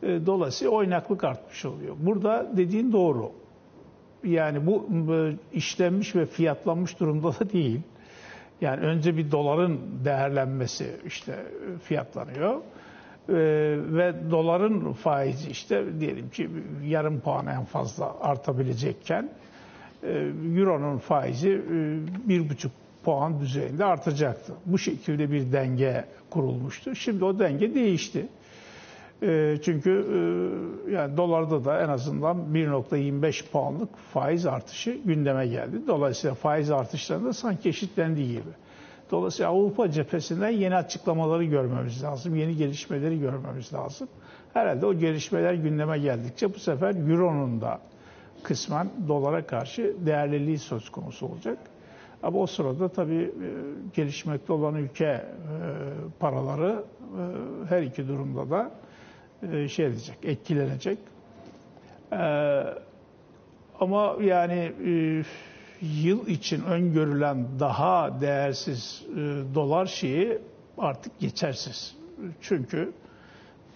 Dolayısıyla 0.02 0.72
oynaklık 0.72 1.24
artmış 1.24 1.64
oluyor. 1.64 1.96
Burada 1.98 2.46
dediğin 2.56 2.92
doğru. 2.92 3.32
Yani 4.24 4.66
bu 4.66 4.88
işlenmiş 5.52 6.16
ve 6.16 6.26
fiyatlanmış 6.26 7.00
durumda 7.00 7.28
da 7.28 7.50
değil. 7.52 7.80
Yani 8.60 8.80
önce 8.80 9.16
bir 9.16 9.30
doların 9.30 9.80
değerlenmesi 10.04 10.96
işte 11.06 11.46
fiyatlanıyor. 11.82 12.60
Ee, 13.30 13.34
ve 13.78 14.14
doların 14.30 14.92
faizi 14.92 15.50
işte 15.50 16.00
diyelim 16.00 16.30
ki 16.30 16.50
yarım 16.86 17.20
puan 17.20 17.46
en 17.46 17.64
fazla 17.64 18.16
artabilecekken 18.20 19.30
e, 20.02 20.08
euronun 20.56 20.98
faizi 20.98 21.50
e, 21.50 21.58
bir 22.28 22.48
buçuk 22.50 22.72
puan 23.04 23.40
düzeyinde 23.40 23.84
artacaktı. 23.84 24.52
Bu 24.66 24.78
şekilde 24.78 25.30
bir 25.32 25.52
denge 25.52 26.04
kurulmuştu. 26.30 26.94
Şimdi 26.94 27.24
o 27.24 27.38
denge 27.38 27.74
değişti. 27.74 28.26
Ee, 29.22 29.56
çünkü 29.64 29.90
e, 29.90 30.92
yani 30.92 31.16
dolarda 31.16 31.64
da 31.64 31.82
en 31.82 31.88
azından 31.88 32.36
1.25 32.36 33.50
puanlık 33.50 33.88
faiz 34.12 34.46
artışı 34.46 34.98
gündeme 35.04 35.46
geldi. 35.46 35.76
Dolayısıyla 35.86 36.34
faiz 36.34 36.70
artışlarında 36.70 37.32
sanki 37.32 37.68
eşitlendiği 37.68 38.28
gibi. 38.28 38.50
Dolayısıyla 39.10 39.50
Avrupa 39.50 39.90
cephesinden 39.90 40.50
yeni 40.50 40.76
açıklamaları 40.76 41.44
görmemiz 41.44 42.02
lazım, 42.02 42.36
yeni 42.36 42.56
gelişmeleri 42.56 43.20
görmemiz 43.20 43.72
lazım. 43.72 44.08
Herhalde 44.54 44.86
o 44.86 44.94
gelişmeler 44.94 45.54
gündeme 45.54 45.98
geldikçe 45.98 46.54
bu 46.54 46.58
sefer 46.58 46.94
Euro'nun 47.10 47.60
da 47.60 47.80
kısmen 48.42 48.90
dolara 49.08 49.46
karşı 49.46 49.96
değerliliği 50.06 50.58
söz 50.58 50.88
konusu 50.90 51.26
olacak. 51.26 51.58
Ama 52.22 52.38
o 52.38 52.46
sırada 52.46 52.88
tabii 52.88 53.22
e, 53.22 53.48
gelişmekte 53.94 54.52
olan 54.52 54.74
ülke 54.74 55.04
e, 55.04 55.24
paraları 56.18 56.84
her 57.68 57.82
iki 57.82 58.08
durumda 58.08 58.50
da 58.50 58.70
e, 59.52 59.68
şey 59.68 59.86
edecek, 59.86 60.16
etkilenecek. 60.22 60.98
Ama 63.80 64.16
yani 64.22 64.72
e, 64.86 65.22
yıl 65.80 66.26
için 66.26 66.64
öngörülen 66.64 67.46
daha 67.60 68.20
değersiz 68.20 69.02
e, 69.12 69.16
dolar 69.54 69.86
şeyi 69.86 70.38
artık 70.78 71.18
geçersiz. 71.20 71.96
Çünkü 72.40 72.92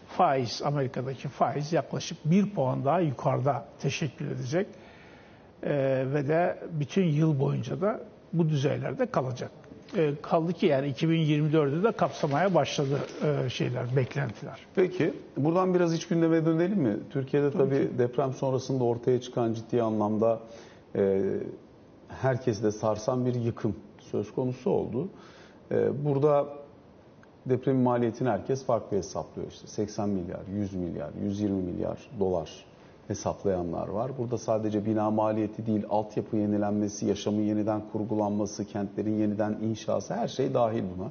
faiz, 0.09 0.63
Amerika'daki 0.65 1.29
faiz 1.29 1.73
yaklaşık 1.73 2.19
bir 2.25 2.51
puan 2.51 2.85
daha 2.85 3.01
yukarıda 3.01 3.67
teşekkül 3.79 4.27
edecek. 4.27 4.67
Ee, 5.63 6.05
ve 6.15 6.29
de 6.29 6.59
bütün 6.73 7.05
yıl 7.05 7.41
boyunca 7.41 7.81
da 7.81 8.01
bu 8.33 8.49
düzeylerde 8.49 9.07
kalacak. 9.07 9.51
E, 9.97 10.15
kaldı 10.23 10.53
ki 10.53 10.67
yani 10.67 10.93
2024'ü 10.93 11.83
de 11.85 11.93
kapsamaya 11.93 12.55
başladı 12.55 12.99
e, 13.25 13.51
şeyler, 13.51 13.97
beklentiler. 13.97 14.61
Peki 14.75 15.15
buradan 15.37 15.75
biraz 15.75 15.95
iç 15.95 16.09
gündeme 16.09 16.47
dönelim 16.47 16.79
mi? 16.79 16.97
Türkiye'de 17.11 17.51
tabii, 17.51 17.59
tabii 17.59 17.99
deprem 17.99 18.33
sonrasında 18.33 18.85
ortaya 18.85 19.21
çıkan 19.21 19.53
ciddi 19.53 19.83
anlamda 19.83 20.41
e, 20.97 21.23
herkesi 22.23 22.63
de 22.63 22.71
sarsan 22.71 23.27
bir 23.27 23.35
yıkım 23.35 23.77
söz 23.99 24.35
konusu 24.35 24.71
oldu. 24.71 25.09
E, 25.71 26.05
burada 26.05 26.47
depremin 27.47 27.83
maliyetini 27.83 28.29
herkes 28.29 28.65
farklı 28.65 28.97
hesaplıyor. 28.97 29.49
İşte 29.49 29.67
80 29.67 30.09
milyar, 30.09 30.41
100 30.53 30.75
milyar, 30.75 31.11
120 31.23 31.63
milyar 31.63 32.11
dolar 32.21 32.65
hesaplayanlar 33.09 33.89
var. 33.89 34.19
Burada 34.19 34.39
sadece 34.39 34.87
bina 34.87 35.11
maliyeti 35.11 35.67
değil, 35.67 35.85
altyapı 35.91 36.37
yenilenmesi, 36.37 37.07
yaşamın 37.07 37.43
yeniden 37.43 37.83
kurgulanması, 37.93 38.65
kentlerin 38.65 39.19
yeniden 39.19 39.59
inşası 39.63 40.15
her 40.15 40.29
şey 40.29 40.55
dahil 40.55 40.83
buna. 40.97 41.11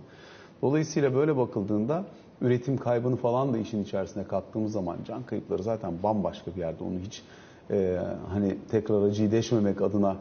Dolayısıyla 0.61 1.15
böyle 1.15 1.37
bakıldığında 1.37 2.03
üretim 2.41 2.77
kaybını 2.77 3.15
falan 3.15 3.53
da 3.53 3.57
işin 3.57 3.83
içerisine 3.83 4.23
kattığımız 4.23 4.71
zaman 4.71 4.97
can 5.07 5.23
kayıpları 5.23 5.63
zaten 5.63 5.93
bambaşka 6.03 6.55
bir 6.55 6.59
yerde. 6.59 6.83
Onu 6.83 6.99
hiç 6.99 7.23
e, 7.71 7.97
hani 8.29 8.55
tekrar 8.71 9.01
acıyı 9.01 9.31
deşmemek 9.31 9.81
adına 9.81 10.15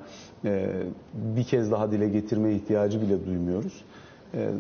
e, 0.45 0.69
bir 1.15 1.45
kez 1.45 1.71
daha 1.71 1.93
dile 1.93 2.09
getirme 2.09 2.53
ihtiyacı 2.53 3.01
bile 3.03 3.27
duymuyoruz. 3.27 3.85
E, 4.35 4.51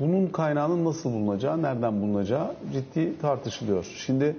bunun 0.00 0.26
kaynağının 0.26 0.84
nasıl 0.84 1.12
bulunacağı, 1.12 1.62
nereden 1.62 2.02
bulunacağı 2.02 2.54
ciddi 2.72 3.18
tartışılıyor. 3.18 3.94
Şimdi 4.06 4.36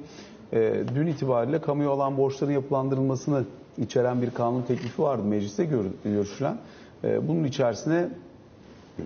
e, 0.53 0.83
dün 0.95 1.07
itibariyle 1.07 1.61
kamuya 1.61 1.89
olan 1.89 2.17
borçların 2.17 2.51
yapılandırılmasını 2.51 3.43
içeren 3.77 4.21
bir 4.21 4.29
kanun 4.29 4.61
teklifi 4.61 5.01
vardı 5.01 5.23
mecliste 5.23 5.65
görüşülen. 6.03 6.57
E, 7.03 7.27
bunun 7.27 7.43
içerisine 7.43 8.09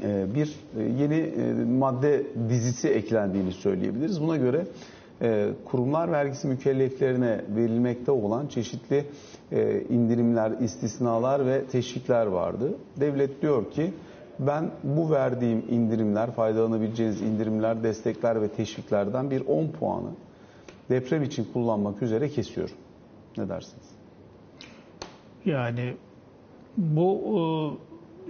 e, 0.04 0.26
bir 0.36 0.56
e, 0.80 0.84
yeni 0.84 1.16
e, 1.16 1.54
madde 1.66 2.24
dizisi 2.50 2.90
eklendiğini 2.90 3.52
söyleyebiliriz. 3.52 4.22
Buna 4.22 4.38
göre 4.38 4.66
kurumlar 5.66 6.12
vergisi 6.12 6.48
mükelleflerine 6.48 7.42
verilmekte 7.56 8.12
olan 8.12 8.48
çeşitli 8.48 9.06
e, 9.52 9.82
indirimler, 9.82 10.52
istisnalar 10.52 11.46
ve 11.46 11.66
teşvikler 11.66 12.26
vardı. 12.26 12.76
Devlet 13.00 13.42
diyor 13.42 13.72
ki 13.72 13.94
ben 14.40 14.72
bu 14.84 15.12
verdiğim 15.12 15.66
indirimler, 15.70 16.32
faydalanabileceğiniz 16.32 17.22
indirimler, 17.22 17.84
destekler 17.84 18.42
ve 18.42 18.48
teşviklerden 18.48 19.32
bir 19.32 19.48
10 19.48 19.68
puanı 19.68 20.10
deprem 20.90 21.24
için 21.24 21.48
kullanmak 21.54 22.02
üzere 22.02 22.30
kesiyorum. 22.30 22.76
Ne 23.38 23.50
dersiniz? 23.50 23.86
Yani 25.46 25.94
bu 26.78 27.22
e, 27.24 27.42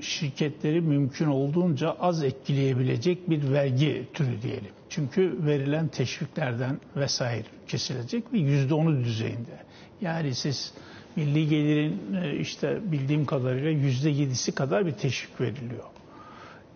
şirketleri 0.01 0.81
mümkün 0.81 1.27
olduğunca 1.27 1.95
az 1.99 2.23
etkileyebilecek 2.23 3.29
bir 3.29 3.51
vergi 3.53 4.07
türü 4.13 4.41
diyelim. 4.41 4.71
Çünkü 4.89 5.37
verilen 5.45 5.87
teşviklerden 5.87 6.79
vesaire 6.95 7.45
kesilecek 7.67 8.33
ve 8.33 8.37
yüzde 8.37 8.73
onu 8.73 9.03
düzeyinde. 9.03 9.57
Yani 10.01 10.35
siz 10.35 10.73
milli 11.15 11.49
gelirin 11.49 12.13
e, 12.23 12.37
işte 12.37 12.79
bildiğim 12.91 13.25
kadarıyla 13.25 13.69
yüzde 13.69 14.09
yedisi 14.09 14.51
kadar 14.51 14.85
bir 14.85 14.91
teşvik 14.91 15.41
veriliyor. 15.41 15.83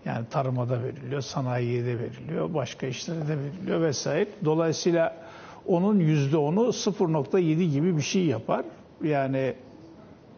Yani 0.06 0.26
tarıma 0.30 0.70
veriliyor, 0.84 1.22
sanayiye 1.22 1.86
de 1.86 2.00
veriliyor, 2.00 2.54
başka 2.54 2.88
işlere 2.88 3.28
de 3.28 3.38
veriliyor 3.38 3.82
vesaire. 3.82 4.28
Dolayısıyla 4.46 5.18
onun 5.66 6.00
yüzde 6.00 6.38
onu 6.38 6.62
0.7 6.62 7.72
gibi 7.72 7.98
bir 7.98 8.02
şey 8.02 8.26
yapar. 8.26 8.66
Yani 9.04 9.54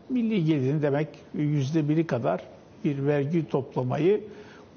milli 0.09 0.45
gelirin 0.45 0.81
demek 0.81 1.07
yüzde 1.33 1.89
biri 1.89 2.07
kadar 2.07 2.41
bir 2.83 3.05
vergi 3.05 3.49
toplamayı 3.49 4.23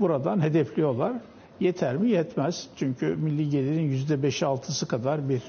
buradan 0.01 0.41
hedefliyorlar. 0.43 1.13
Yeter 1.61 1.97
mi? 1.97 2.11
Yetmez. 2.11 2.69
Çünkü 2.77 3.07
milli 3.07 3.51
gelirin 3.51 3.83
yüzde 3.83 4.23
beşi 4.23 4.47
altısı 4.47 4.89
kadar 4.89 5.29
bir 5.29 5.43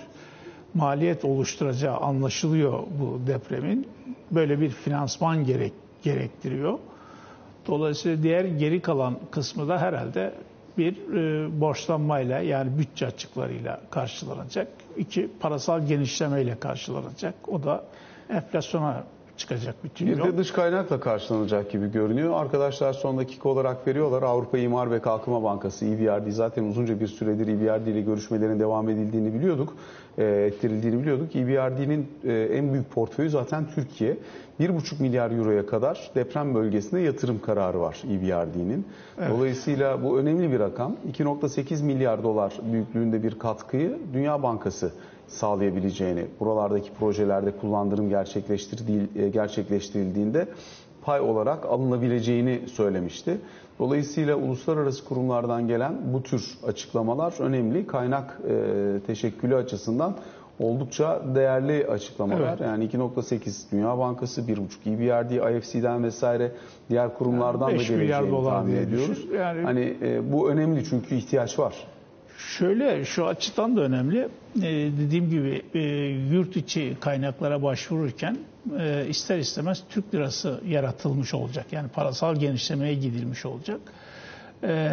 maliyet 0.74 1.26
oluşturacağı 1.26 1.98
anlaşılıyor 1.98 2.84
bu 3.00 3.28
depremin. 3.28 3.88
Böyle 4.32 4.60
bir 4.62 4.70
finansman 4.70 5.46
gerek, 5.46 5.74
gerektiriyor. 6.04 6.80
Dolayısıyla 7.68 8.24
diğer 8.24 8.46
geri 8.46 8.82
kalan 8.82 9.20
kısmı 9.32 9.68
da 9.68 9.82
herhalde 9.82 10.34
bir 10.78 10.94
e, 11.14 11.62
borçlanmayla 11.62 12.40
yani 12.40 12.78
bütçe 12.80 13.08
açıklarıyla 13.08 13.82
karşılanacak. 13.90 14.68
İki 14.98 15.30
parasal 15.40 15.88
genişlemeyle 15.88 16.60
karşılanacak. 16.60 17.36
O 17.48 17.64
da 17.64 17.84
enflasyona 18.30 19.04
çıkacak 19.38 19.75
bütün 19.84 20.08
Bir 20.08 20.24
de 20.24 20.38
dış 20.38 20.51
kaynakla 20.51 21.00
karşılanacak 21.00 21.72
gibi 21.72 21.91
görünüyor. 21.91 22.34
Arkadaşlar 22.34 22.94
son 22.94 23.17
dakika 23.17 23.50
olarak 23.50 23.88
veriyorlar. 23.88 24.24
Avrupa 24.24 24.58
İmar 24.58 24.91
ve 24.91 25.00
Kalkınma 25.00 25.44
Bankası 25.44 25.86
EBRD 25.86 26.32
zaten 26.32 26.63
uzunca 26.63 27.00
bir 27.00 27.08
süredir 27.08 27.48
EBRD 27.48 27.88
ile 27.88 28.01
görüşmelerin 28.01 28.60
devam 28.60 28.89
edildiğini 28.89 29.34
biliyorduk. 29.34 29.74
E, 30.17 30.24
ettirildiğini 30.24 31.01
biliyorduk. 31.01 31.36
EBRD'nin 31.36 32.08
e, 32.24 32.34
en 32.34 32.74
büyük 32.74 32.91
portföyü 32.91 33.29
zaten 33.29 33.65
Türkiye. 33.75 34.17
1,5 34.60 35.01
milyar 35.01 35.32
euroya 35.32 35.65
kadar 35.65 36.12
deprem 36.15 36.56
bölgesinde 36.56 37.01
yatırım 37.01 37.41
kararı 37.41 37.79
var 37.79 38.03
EBRD'nin. 38.12 38.86
Dolayısıyla 39.29 40.03
bu 40.03 40.20
önemli 40.20 40.51
bir 40.51 40.60
rakam. 40.60 40.96
2.8 41.13 41.84
milyar 41.84 42.24
dolar 42.24 42.53
büyüklüğünde 42.72 43.24
bir 43.24 43.39
katkıyı 43.39 43.98
Dünya 44.13 44.44
Bankası 44.44 44.91
sağlayabileceğini, 45.27 46.25
buralardaki 46.39 46.91
projelerde 47.00 47.51
kullandırım 47.51 48.10
gerçekleştirildiği- 48.10 49.27
gerçekleştirildiğinde 49.29 50.48
pay 51.01 51.19
olarak 51.22 51.65
alınabileceğini 51.65 52.60
söylemişti. 52.74 53.38
Dolayısıyla 53.79 54.36
uluslararası 54.36 55.05
kurumlardan 55.05 55.67
gelen 55.67 55.93
bu 56.13 56.24
tür 56.24 56.57
açıklamalar 56.67 57.34
önemli. 57.39 57.88
Kaynak 57.88 58.39
e, 58.50 59.00
teşekkülü 59.07 59.55
açısından 59.55 60.15
oldukça 60.60 61.22
değerli 61.36 61.88
açıklamalar. 61.88 62.48
Evet. 62.50 62.60
Yani 62.62 62.84
2.8 62.86 63.72
Dünya 63.72 63.98
Bankası, 63.98 64.41
1.5 64.48 64.89
EBRD, 64.89 65.57
IFC'den 65.57 66.03
vesaire 66.03 66.51
diğer 66.89 67.13
kurumlardan 67.17 67.69
Yani 67.69 67.77
da 67.77 67.81
5 67.81 67.89
milyar 67.89 68.22
geleceğini 68.22 68.46
tahmin 68.46 68.75
ediyoruz. 68.75 69.25
Yani- 69.36 69.62
Hani 69.62 69.98
e, 70.01 70.31
bu 70.34 70.50
önemli 70.50 70.84
çünkü 70.86 71.15
ihtiyaç 71.15 71.60
var. 71.60 71.74
Şöyle 72.38 73.06
şu 73.06 73.27
açıdan 73.27 73.77
da 73.77 73.82
önemli. 73.82 74.29
Ee, 74.58 74.62
dediğim 75.00 75.29
gibi 75.29 75.62
e, 75.74 75.79
yurt 76.34 76.56
içi 76.56 76.98
kaynaklara 77.00 77.63
başvururken 77.63 78.38
e, 78.79 79.06
ister 79.10 79.38
istemez 79.38 79.84
Türk 79.89 80.13
lirası 80.13 80.62
yaratılmış 80.67 81.34
olacak. 81.34 81.65
Yani 81.72 81.88
parasal 81.88 82.36
genişlemeye 82.36 82.94
gidilmiş 82.94 83.46
olacak. 83.46 83.79
Ee, 84.63 84.89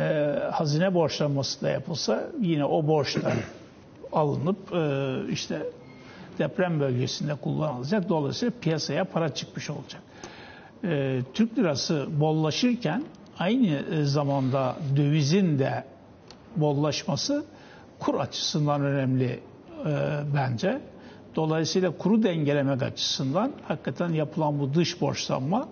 hazine 0.52 0.94
borçlanması 0.94 1.62
da 1.62 1.70
yapılsa 1.70 2.30
yine 2.40 2.64
o 2.64 2.86
borçlar 2.86 3.34
alınıp 4.12 4.74
e, 4.74 5.32
işte 5.32 5.62
deprem 6.38 6.80
bölgesinde 6.80 7.34
kullanılacak. 7.34 8.08
Dolayısıyla 8.08 8.52
piyasaya 8.60 9.04
para 9.04 9.34
çıkmış 9.34 9.70
olacak. 9.70 10.02
Ee, 10.84 11.20
Türk 11.34 11.58
lirası 11.58 12.06
bollaşırken 12.20 13.04
aynı 13.38 13.66
e, 13.66 14.04
zamanda 14.04 14.76
dövizin 14.96 15.58
de 15.58 15.84
bollaşması 16.56 17.44
kur 17.98 18.14
açısından 18.14 18.80
önemli 18.84 19.40
e, 19.86 19.90
bence. 20.36 20.80
Dolayısıyla 21.36 21.98
kuru 21.98 22.22
dengelemek 22.22 22.82
açısından 22.82 23.52
hakikaten 23.68 24.08
yapılan 24.08 24.60
bu 24.60 24.74
dış 24.74 25.00
borçlanma 25.00 25.68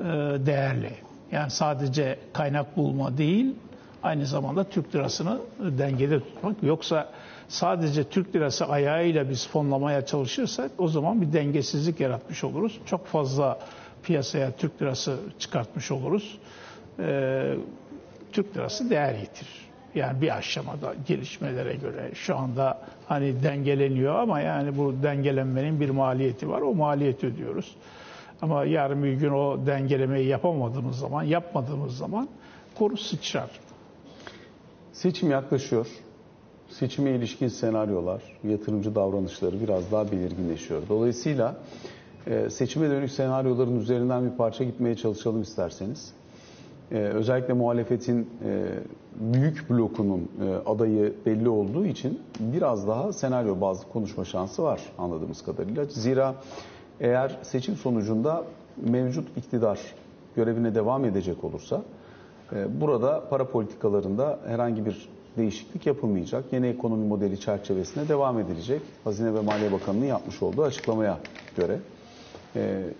e, 0.00 0.04
değerli. 0.46 0.90
Yani 1.32 1.50
sadece 1.50 2.18
kaynak 2.32 2.76
bulma 2.76 3.18
değil, 3.18 3.54
aynı 4.02 4.26
zamanda 4.26 4.64
Türk 4.64 4.94
lirasını 4.94 5.38
dengede 5.60 6.20
tutmak. 6.20 6.62
Yoksa 6.62 7.08
sadece 7.48 8.04
Türk 8.04 8.34
lirası 8.34 8.66
ayağıyla 8.66 9.30
biz 9.30 9.48
fonlamaya 9.48 10.06
çalışırsak 10.06 10.70
o 10.78 10.88
zaman 10.88 11.22
bir 11.22 11.32
dengesizlik 11.32 12.00
yaratmış 12.00 12.44
oluruz. 12.44 12.78
Çok 12.86 13.06
fazla 13.06 13.58
piyasaya 14.02 14.50
Türk 14.50 14.82
lirası 14.82 15.16
çıkartmış 15.38 15.90
oluruz. 15.90 16.38
E, 16.98 17.54
Türk 18.32 18.56
lirası 18.56 18.90
değer 18.90 19.14
yitirir. 19.14 19.64
Yani 19.94 20.20
bir 20.20 20.36
aşamada 20.36 20.94
gelişmelere 21.06 21.74
göre 21.74 22.10
şu 22.14 22.36
anda 22.36 22.80
hani 23.06 23.42
dengeleniyor 23.42 24.14
ama 24.14 24.40
yani 24.40 24.78
bu 24.78 24.94
dengelenmenin 25.02 25.80
bir 25.80 25.90
maliyeti 25.90 26.48
var. 26.48 26.60
O 26.60 26.74
maliyeti 26.74 27.26
ödüyoruz. 27.26 27.76
Ama 28.42 28.64
yarın 28.64 29.04
bir 29.04 29.12
gün 29.12 29.30
o 29.30 29.66
dengelemeyi 29.66 30.26
yapamadığımız 30.26 30.98
zaman, 30.98 31.22
yapmadığımız 31.22 31.96
zaman 31.96 32.28
kur 32.74 32.96
sıçrar. 32.96 33.50
Seçim 34.92 35.30
yaklaşıyor. 35.30 35.86
Seçime 36.68 37.10
ilişkin 37.10 37.48
senaryolar, 37.48 38.22
yatırımcı 38.44 38.94
davranışları 38.94 39.60
biraz 39.60 39.92
daha 39.92 40.12
belirginleşiyor. 40.12 40.82
Dolayısıyla 40.88 41.56
e, 42.26 42.50
seçime 42.50 42.90
dönük 42.90 43.10
senaryoların 43.10 43.80
üzerinden 43.80 44.30
bir 44.30 44.36
parça 44.36 44.64
gitmeye 44.64 44.96
çalışalım 44.96 45.42
isterseniz. 45.42 46.12
E, 46.92 46.96
özellikle 46.96 47.54
muhalefetin 47.54 48.30
e, 48.44 48.64
büyük 49.20 49.70
blokunun 49.70 50.28
e, 50.42 50.54
adayı 50.70 51.14
belli 51.26 51.48
olduğu 51.48 51.86
için 51.86 52.20
biraz 52.40 52.88
daha 52.88 53.12
senaryo 53.12 53.60
bazlı 53.60 53.88
konuşma 53.88 54.24
şansı 54.24 54.62
var 54.62 54.80
anladığımız 54.98 55.42
kadarıyla. 55.42 55.84
Zira 55.84 56.34
eğer 57.00 57.38
seçim 57.42 57.76
sonucunda 57.76 58.44
mevcut 58.76 59.36
iktidar 59.36 59.80
görevine 60.36 60.74
devam 60.74 61.04
edecek 61.04 61.44
olursa 61.44 61.82
e, 62.52 62.80
burada 62.80 63.28
para 63.30 63.48
politikalarında 63.48 64.38
herhangi 64.46 64.86
bir 64.86 65.08
değişiklik 65.36 65.86
yapılmayacak. 65.86 66.44
Yeni 66.52 66.66
ekonomi 66.66 67.06
modeli 67.06 67.40
çerçevesinde 67.40 68.08
devam 68.08 68.38
edilecek. 68.38 68.82
Hazine 69.04 69.34
ve 69.34 69.40
Maliye 69.40 69.72
Bakanı'nın 69.72 70.04
yapmış 70.04 70.42
olduğu 70.42 70.62
açıklamaya 70.62 71.18
göre. 71.56 71.78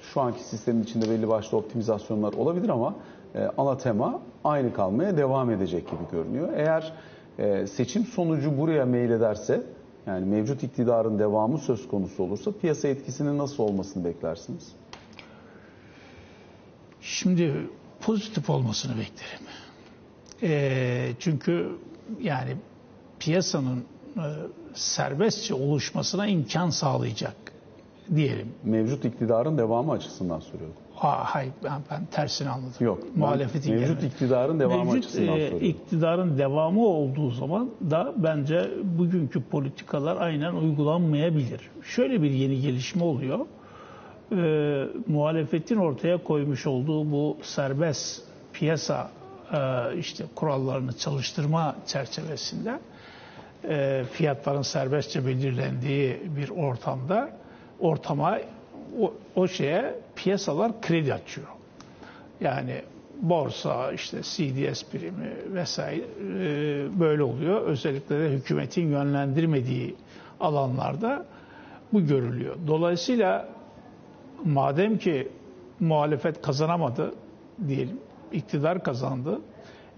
Şu 0.00 0.20
anki 0.20 0.44
sistemin 0.44 0.82
içinde 0.82 1.10
belli 1.10 1.28
başlı 1.28 1.58
optimizasyonlar 1.58 2.32
olabilir 2.32 2.68
ama 2.68 2.94
e, 3.34 3.50
ana 3.58 3.76
tema 3.76 4.20
aynı 4.44 4.72
kalmaya 4.72 5.16
devam 5.16 5.50
edecek 5.50 5.90
gibi 5.90 6.02
görünüyor. 6.12 6.48
Eğer 6.56 6.92
e, 7.38 7.66
seçim 7.66 8.04
sonucu 8.04 8.58
buraya 8.58 8.84
meylederse 8.86 9.62
yani 10.06 10.26
mevcut 10.26 10.62
iktidarın 10.62 11.18
devamı 11.18 11.58
söz 11.58 11.88
konusu 11.88 12.22
olursa 12.22 12.52
piyasa 12.52 12.88
etkisinin 12.88 13.38
nasıl 13.38 13.62
olmasını 13.62 14.04
beklersiniz? 14.04 14.72
Şimdi 17.00 17.54
pozitif 18.00 18.50
olmasını 18.50 18.92
beklerim. 18.92 19.46
Ee, 20.42 21.12
çünkü 21.18 21.78
yani 22.20 22.56
piyasanın 23.18 23.84
e, 24.16 24.24
serbestçe 24.74 25.54
oluşmasına 25.54 26.26
imkan 26.26 26.70
sağlayacak 26.70 27.36
diyelim. 28.16 28.48
Mevcut 28.64 29.04
iktidarın 29.04 29.58
devamı 29.58 29.92
açısından 29.92 30.40
soruyorum. 30.40 30.74
Ha, 31.04 31.20
hayır 31.24 31.52
ben, 31.64 31.82
ben 31.90 32.06
tersini 32.06 32.48
anladım. 32.48 32.72
Yok. 32.80 33.16
Muhalefetin 33.16 33.74
mevcut 33.74 33.88
gelmesi. 33.88 34.06
iktidarın 34.06 34.60
devamı 34.60 34.84
Mevcut 34.84 35.04
açısından 35.04 35.38
e, 35.38 35.48
iktidarın 35.48 36.38
devamı 36.38 36.86
olduğu 36.86 37.30
zaman 37.30 37.70
da 37.90 38.12
bence 38.16 38.70
bugünkü 38.98 39.42
politikalar 39.42 40.16
aynen 40.16 40.54
uygulanmayabilir. 40.54 41.60
Şöyle 41.82 42.22
bir 42.22 42.30
yeni 42.30 42.60
gelişme 42.60 43.04
oluyor. 43.04 43.38
E, 44.32 44.84
muhalefetin 45.06 45.76
ortaya 45.76 46.24
koymuş 46.24 46.66
olduğu 46.66 47.12
bu 47.12 47.36
serbest 47.42 48.22
piyasa 48.52 49.10
e, 49.52 49.58
işte 49.98 50.24
kurallarını 50.34 50.92
çalıştırma 50.92 51.76
çerçevesinde 51.86 52.78
e, 53.68 54.04
fiyatların 54.12 54.62
serbestçe 54.62 55.26
belirlendiği 55.26 56.22
bir 56.36 56.50
ortamda 56.50 57.30
ortama 57.80 58.38
o, 59.00 59.14
o 59.37 59.48
şeye 59.48 59.94
piyasalar 60.16 60.80
kredi 60.80 61.14
açıyor. 61.14 61.46
Yani 62.40 62.83
borsa, 63.22 63.92
işte 63.92 64.22
CDS 64.22 64.85
primi 64.85 65.33
vesaire 65.54 66.02
e, 66.02 67.00
böyle 67.00 67.22
oluyor. 67.22 67.61
Özellikle 67.61 68.18
de 68.18 68.30
hükümetin 68.30 68.88
yönlendirmediği 68.88 69.94
alanlarda 70.40 71.26
bu 71.92 72.07
görülüyor. 72.07 72.57
Dolayısıyla 72.66 73.48
madem 74.44 74.98
ki 74.98 75.28
muhalefet 75.80 76.42
kazanamadı 76.42 77.14
diyelim, 77.68 77.98
iktidar 78.33 78.83
kazandı. 78.83 79.40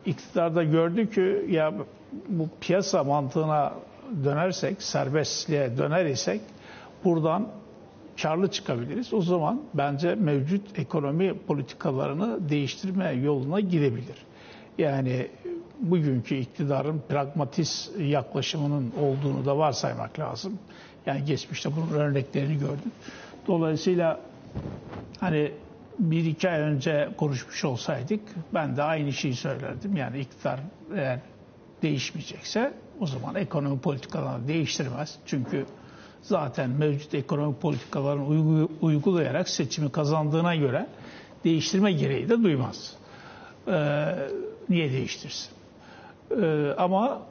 İktidar 0.07 0.55
da 0.55 0.65
gördü 0.65 1.11
ki 1.11 1.47
ya 1.49 1.75
bu 2.29 2.49
piyasa 2.61 3.05
mantığına 3.05 3.73
dönersek, 4.25 4.83
serbestliğe 4.83 5.79
döner 5.79 6.05
isek 6.07 6.41
buradan 7.05 7.49
karlı 8.23 8.51
çıkabiliriz. 8.51 9.15
O 9.15 9.21
zaman 9.23 9.63
bence 9.75 10.15
mevcut 10.15 10.79
ekonomi 10.79 11.39
politikalarını 11.39 12.49
değiştirme 12.49 13.13
yoluna 13.13 13.61
gidebilir. 13.61 14.17
Yani 14.79 15.29
bugünkü 15.81 16.35
iktidarın 16.35 17.03
pragmatist 17.09 17.99
yaklaşımının 18.01 18.93
olduğunu 19.01 19.45
da 19.45 19.59
varsaymak 19.59 20.19
lazım. 20.19 20.59
Yani 21.07 21.25
geçmişte 21.25 21.71
bunun 21.77 22.01
örneklerini 22.01 22.59
gördük. 22.59 22.93
Dolayısıyla 23.47 24.21
hani 25.21 25.53
bir 25.99 26.25
iki 26.25 26.51
ay 26.51 26.61
önce 26.61 27.09
konuşmuş 27.17 27.65
olsaydık 27.65 28.21
ben 28.55 28.77
de 28.77 28.83
aynı 28.83 29.13
şeyi 29.13 29.35
söylerdim. 29.35 29.97
Yani 29.97 30.19
iktidar 30.21 30.61
eğer 30.95 31.21
değişmeyecekse 31.83 32.73
o 33.01 33.07
zaman 33.07 33.35
ekonomi 33.35 33.79
politikalarını 33.81 34.49
değiştirmez. 34.49 35.19
Çünkü 35.27 35.67
zaten 36.23 36.71
mevcut 36.71 37.15
ekonomik 37.15 37.61
politikalarını 37.61 38.69
uygulayarak 38.81 39.49
seçimi 39.49 39.93
kazandığına 39.93 40.57
göre 40.57 40.87
değiştirme 41.45 41.93
gereği 41.93 42.29
de 42.29 42.43
duymaz. 42.43 42.93
Ee, 43.69 44.05
niye 44.69 44.93
değiştirsin? 44.93 45.51
Ee, 46.31 46.75
ama 46.79 47.23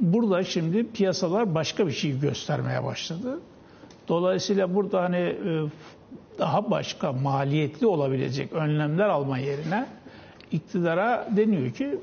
burada 0.00 0.44
şimdi 0.44 0.92
piyasalar 0.92 1.54
başka 1.54 1.86
bir 1.86 1.92
şey 1.92 2.20
göstermeye 2.20 2.84
başladı. 2.84 3.40
Dolayısıyla 4.08 4.74
burada 4.74 5.02
hani 5.02 5.16
e, 5.16 5.64
daha 6.38 6.70
başka 6.70 7.12
maliyetli 7.12 7.86
olabilecek 7.86 8.52
önlemler 8.52 9.08
alma 9.08 9.38
yerine 9.38 9.86
iktidara 10.52 11.28
deniyor 11.36 11.70
ki 11.70 11.98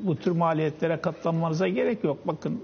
bu 0.00 0.16
tür 0.16 0.30
maliyetlere 0.30 1.00
katlanmanıza 1.00 1.68
gerek 1.68 2.04
yok. 2.04 2.18
Bakın 2.26 2.60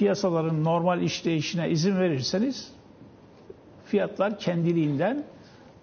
piyasaların 0.00 0.64
normal 0.64 1.02
işleyişine 1.02 1.70
izin 1.70 1.96
verirseniz 1.96 2.72
fiyatlar 3.84 4.38
kendiliğinden 4.38 5.24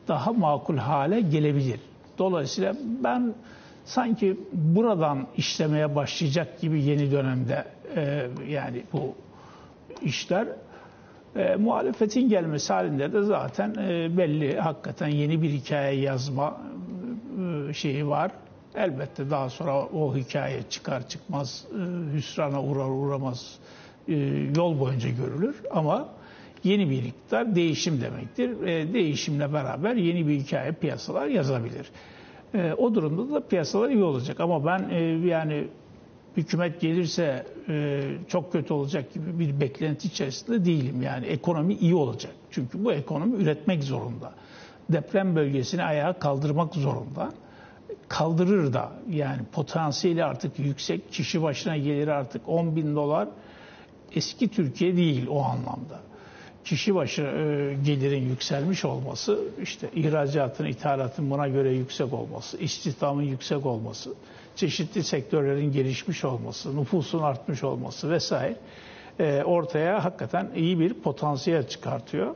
daha 0.07 0.33
makul 0.33 0.77
hale 0.77 1.21
gelebilir. 1.21 1.79
Dolayısıyla 2.17 2.75
ben 3.03 3.33
sanki 3.85 4.37
buradan 4.53 5.27
işlemeye 5.37 5.95
başlayacak 5.95 6.61
gibi 6.61 6.83
yeni 6.83 7.11
dönemde 7.11 7.65
e, 7.95 8.27
yani 8.49 8.83
bu 8.93 9.15
işler 10.01 10.47
e, 11.35 11.55
muhalefetin 11.55 12.29
gelmesi 12.29 12.73
halinde 12.73 13.13
de 13.13 13.21
zaten 13.21 13.75
e, 13.79 14.17
belli 14.17 14.59
hakikaten 14.59 15.07
yeni 15.07 15.41
bir 15.41 15.49
hikaye 15.49 16.01
yazma 16.01 16.61
e, 17.69 17.73
şeyi 17.73 18.07
var. 18.07 18.31
Elbette 18.75 19.29
daha 19.29 19.49
sonra 19.49 19.85
o 19.85 20.15
hikaye 20.15 20.63
çıkar 20.69 21.07
çıkmaz 21.07 21.65
e, 21.71 22.13
hüsrana 22.13 22.63
uğrar 22.63 22.89
uğramaz 22.89 23.59
yol 24.55 24.79
boyunca 24.79 25.09
görülür 25.09 25.55
ama 25.71 26.09
yeni 26.63 26.89
bir 26.89 27.03
iktidar 27.03 27.55
değişim 27.55 28.01
demektir. 28.01 28.61
E, 28.67 28.93
değişimle 28.93 29.53
beraber 29.53 29.95
yeni 29.95 30.27
bir 30.27 30.39
hikaye 30.39 30.71
piyasalar 30.71 31.27
yazabilir. 31.27 31.91
E, 32.53 32.73
o 32.73 32.95
durumda 32.95 33.35
da 33.35 33.47
piyasalar 33.47 33.89
iyi 33.89 34.03
olacak 34.03 34.39
ama 34.39 34.65
ben 34.65 34.89
e, 34.89 34.99
yani 35.27 35.67
hükümet 36.37 36.81
gelirse 36.81 37.45
e, 37.69 38.01
çok 38.27 38.51
kötü 38.51 38.73
olacak 38.73 39.13
gibi 39.13 39.39
bir 39.39 39.61
beklenti 39.61 40.07
içerisinde 40.07 40.65
değilim. 40.65 41.01
Yani 41.01 41.25
ekonomi 41.25 41.73
iyi 41.73 41.95
olacak. 41.95 42.31
Çünkü 42.51 42.83
bu 42.85 42.93
ekonomi 42.93 43.43
üretmek 43.43 43.83
zorunda. 43.83 44.33
Deprem 44.89 45.35
bölgesini 45.35 45.83
ayağa 45.83 46.13
kaldırmak 46.13 46.75
zorunda. 46.75 47.31
Kaldırır 48.07 48.73
da 48.73 48.91
yani 49.09 49.41
potansiyeli 49.51 50.23
artık 50.23 50.59
yüksek. 50.59 51.11
Kişi 51.11 51.41
başına 51.41 51.77
gelir 51.77 52.07
artık 52.07 52.49
10 52.49 52.75
bin 52.75 52.95
dolar. 52.95 53.27
Eski 54.15 54.47
Türkiye 54.47 54.97
değil 54.97 55.27
o 55.29 55.43
anlamda. 55.43 55.99
Kişi 56.65 56.95
başı 56.95 57.21
e, 57.21 57.77
gelirin 57.85 58.29
yükselmiş 58.29 58.85
olması, 58.85 59.39
işte 59.61 59.89
ihracatın, 59.95 60.65
ithalatın 60.65 61.31
buna 61.31 61.47
göre 61.47 61.69
yüksek 61.73 62.13
olması, 62.13 62.57
istihdamın 62.57 63.23
yüksek 63.23 63.65
olması, 63.65 64.13
çeşitli 64.55 65.03
sektörlerin 65.03 65.71
gelişmiş 65.71 66.25
olması, 66.25 66.77
nüfusun 66.81 67.19
artmış 67.19 67.63
olması 67.63 68.09
vesaire 68.11 68.57
e, 69.19 69.43
ortaya 69.43 70.03
hakikaten 70.05 70.51
iyi 70.55 70.79
bir 70.79 70.93
potansiyel 70.93 71.67
çıkartıyor. 71.67 72.35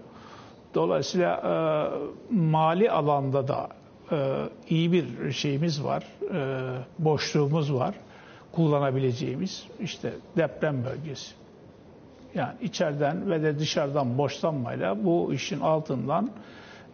Dolayısıyla 0.76 1.36
e, 1.36 2.36
mali 2.36 2.92
alanda 2.92 3.48
da 3.48 3.70
iyi 4.70 4.92
bir 4.92 5.32
şeyimiz 5.32 5.84
var, 5.84 6.08
boşluğumuz 7.00 7.74
var 7.74 7.96
kullanabileceğimiz 8.52 9.64
işte 9.80 10.14
deprem 10.38 10.86
bölgesi. 10.86 11.41
Yani 12.36 12.54
içeriden 12.62 13.32
ve 13.32 13.44
de 13.44 13.60
dışarıdan 13.60 14.17
boşlanmayla 14.17 15.04
bu 15.04 15.34
işin 15.34 15.60
altından 15.60 16.30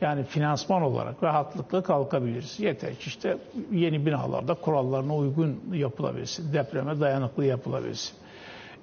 yani 0.01 0.23
finansman 0.23 0.81
olarak 0.81 1.23
rahatlıkla 1.23 1.83
kalkabiliriz. 1.83 2.59
Yeter 2.59 2.95
ki 2.95 3.07
işte 3.07 3.37
yeni 3.71 4.05
binalarda 4.05 4.53
kurallarına 4.53 5.15
uygun 5.15 5.59
yapılabilsin, 5.73 6.53
depreme 6.53 6.99
dayanıklı 6.99 7.45
yapılabilsin. 7.45 8.17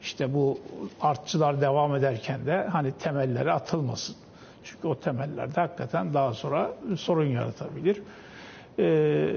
İşte 0.02 0.34
bu 0.34 0.58
artçılar 1.00 1.60
devam 1.60 1.96
ederken 1.96 2.46
de 2.46 2.66
hani 2.72 2.92
temelleri 2.92 3.52
atılmasın. 3.52 4.16
Çünkü 4.64 4.88
o 4.88 4.94
temellerde 5.00 5.60
hakikaten 5.60 6.14
daha 6.14 6.34
sonra 6.34 6.70
sorun 6.96 7.26
yaratabilir. 7.26 8.02
Ee, 8.78 9.30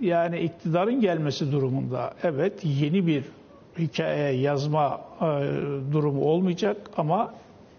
yani 0.00 0.40
iktidarın 0.40 1.00
gelmesi 1.00 1.52
durumunda 1.52 2.14
evet 2.22 2.60
yeni 2.64 3.06
bir 3.06 3.24
hikaye 3.80 4.36
yazma 4.36 5.00
e, 5.20 5.24
durumu 5.92 6.24
olmayacak 6.24 6.76
ama 6.96 7.34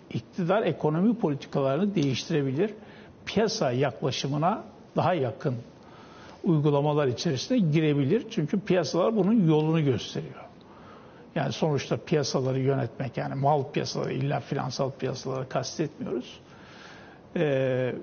iktidar 0.10 0.64
ekonomi 0.64 1.16
politikalarını 1.16 1.96
değiştirebilir. 1.96 2.74
Piyasa 3.26 3.72
yaklaşımına 3.72 4.64
daha 4.96 5.14
yakın 5.14 5.56
uygulamalar 6.44 7.08
içerisine 7.08 7.58
girebilir. 7.58 8.26
Çünkü 8.30 8.60
piyasalar 8.60 9.16
bunun 9.16 9.48
yolunu 9.48 9.86
gösteriyor. 9.86 10.46
Yani 11.36 11.52
sonuçta 11.54 11.98
piyasaları 11.98 12.60
yönetmek 12.60 13.18
yani 13.18 13.36
mal 13.36 13.64
piyasaları 13.72 14.14
illa 14.14 14.40
finansal 14.40 14.92
piyasaları 14.92 15.50
kastetmiyoruz. 15.50 16.40
Ee, 17.36 17.96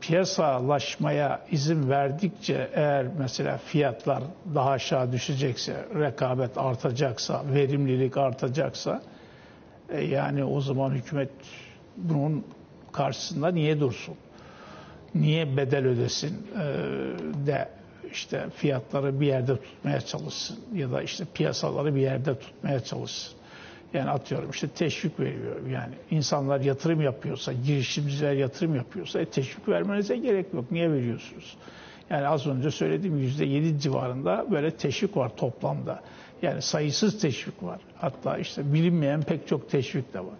piyasalaşmaya 0.00 1.46
izin 1.50 1.90
verdikçe 1.90 2.70
eğer 2.74 3.06
mesela 3.18 3.58
fiyatlar 3.58 4.22
daha 4.54 4.70
aşağı 4.70 5.12
düşecekse, 5.12 5.86
rekabet 5.94 6.58
artacaksa, 6.58 7.42
verimlilik 7.54 8.16
artacaksa 8.16 9.02
e, 9.90 10.04
yani 10.04 10.44
o 10.44 10.60
zaman 10.60 10.90
hükümet 10.90 11.30
bunun 11.96 12.44
karşısında 12.92 13.48
niye 13.48 13.80
dursun? 13.80 14.14
Niye 15.14 15.56
bedel 15.56 15.86
ödesin 15.86 16.46
e, 16.54 16.66
de 17.46 17.68
işte 18.12 18.46
fiyatları 18.56 19.20
bir 19.20 19.26
yerde 19.26 19.56
tutmaya 19.56 20.00
çalışsın 20.00 20.58
ya 20.74 20.92
da 20.92 21.02
işte 21.02 21.24
piyasaları 21.34 21.94
bir 21.94 22.00
yerde 22.00 22.38
tutmaya 22.38 22.80
çalışsın. 22.80 23.35
Yani 23.96 24.10
atıyorum 24.10 24.50
işte 24.50 24.68
teşvik 24.68 25.20
veriyor. 25.20 25.66
Yani 25.70 25.94
insanlar 26.10 26.60
yatırım 26.60 27.00
yapıyorsa, 27.00 27.52
girişimciler 27.52 28.32
yatırım 28.32 28.74
yapıyorsa 28.74 29.20
e, 29.20 29.24
teşvik 29.24 29.68
vermenize 29.68 30.16
gerek 30.16 30.54
yok. 30.54 30.70
Niye 30.70 30.92
veriyorsunuz? 30.92 31.56
Yani 32.10 32.28
az 32.28 32.46
önce 32.46 32.70
söylediğim 32.70 33.18
yüzde 33.18 33.44
yedi 33.44 33.80
civarında 33.80 34.46
böyle 34.50 34.70
teşvik 34.70 35.16
var 35.16 35.36
toplamda. 35.36 36.00
Yani 36.42 36.62
sayısız 36.62 37.20
teşvik 37.20 37.62
var. 37.62 37.80
Hatta 37.96 38.38
işte 38.38 38.72
bilinmeyen 38.74 39.22
pek 39.22 39.48
çok 39.48 39.70
teşvik 39.70 40.14
de 40.14 40.20
var. 40.20 40.36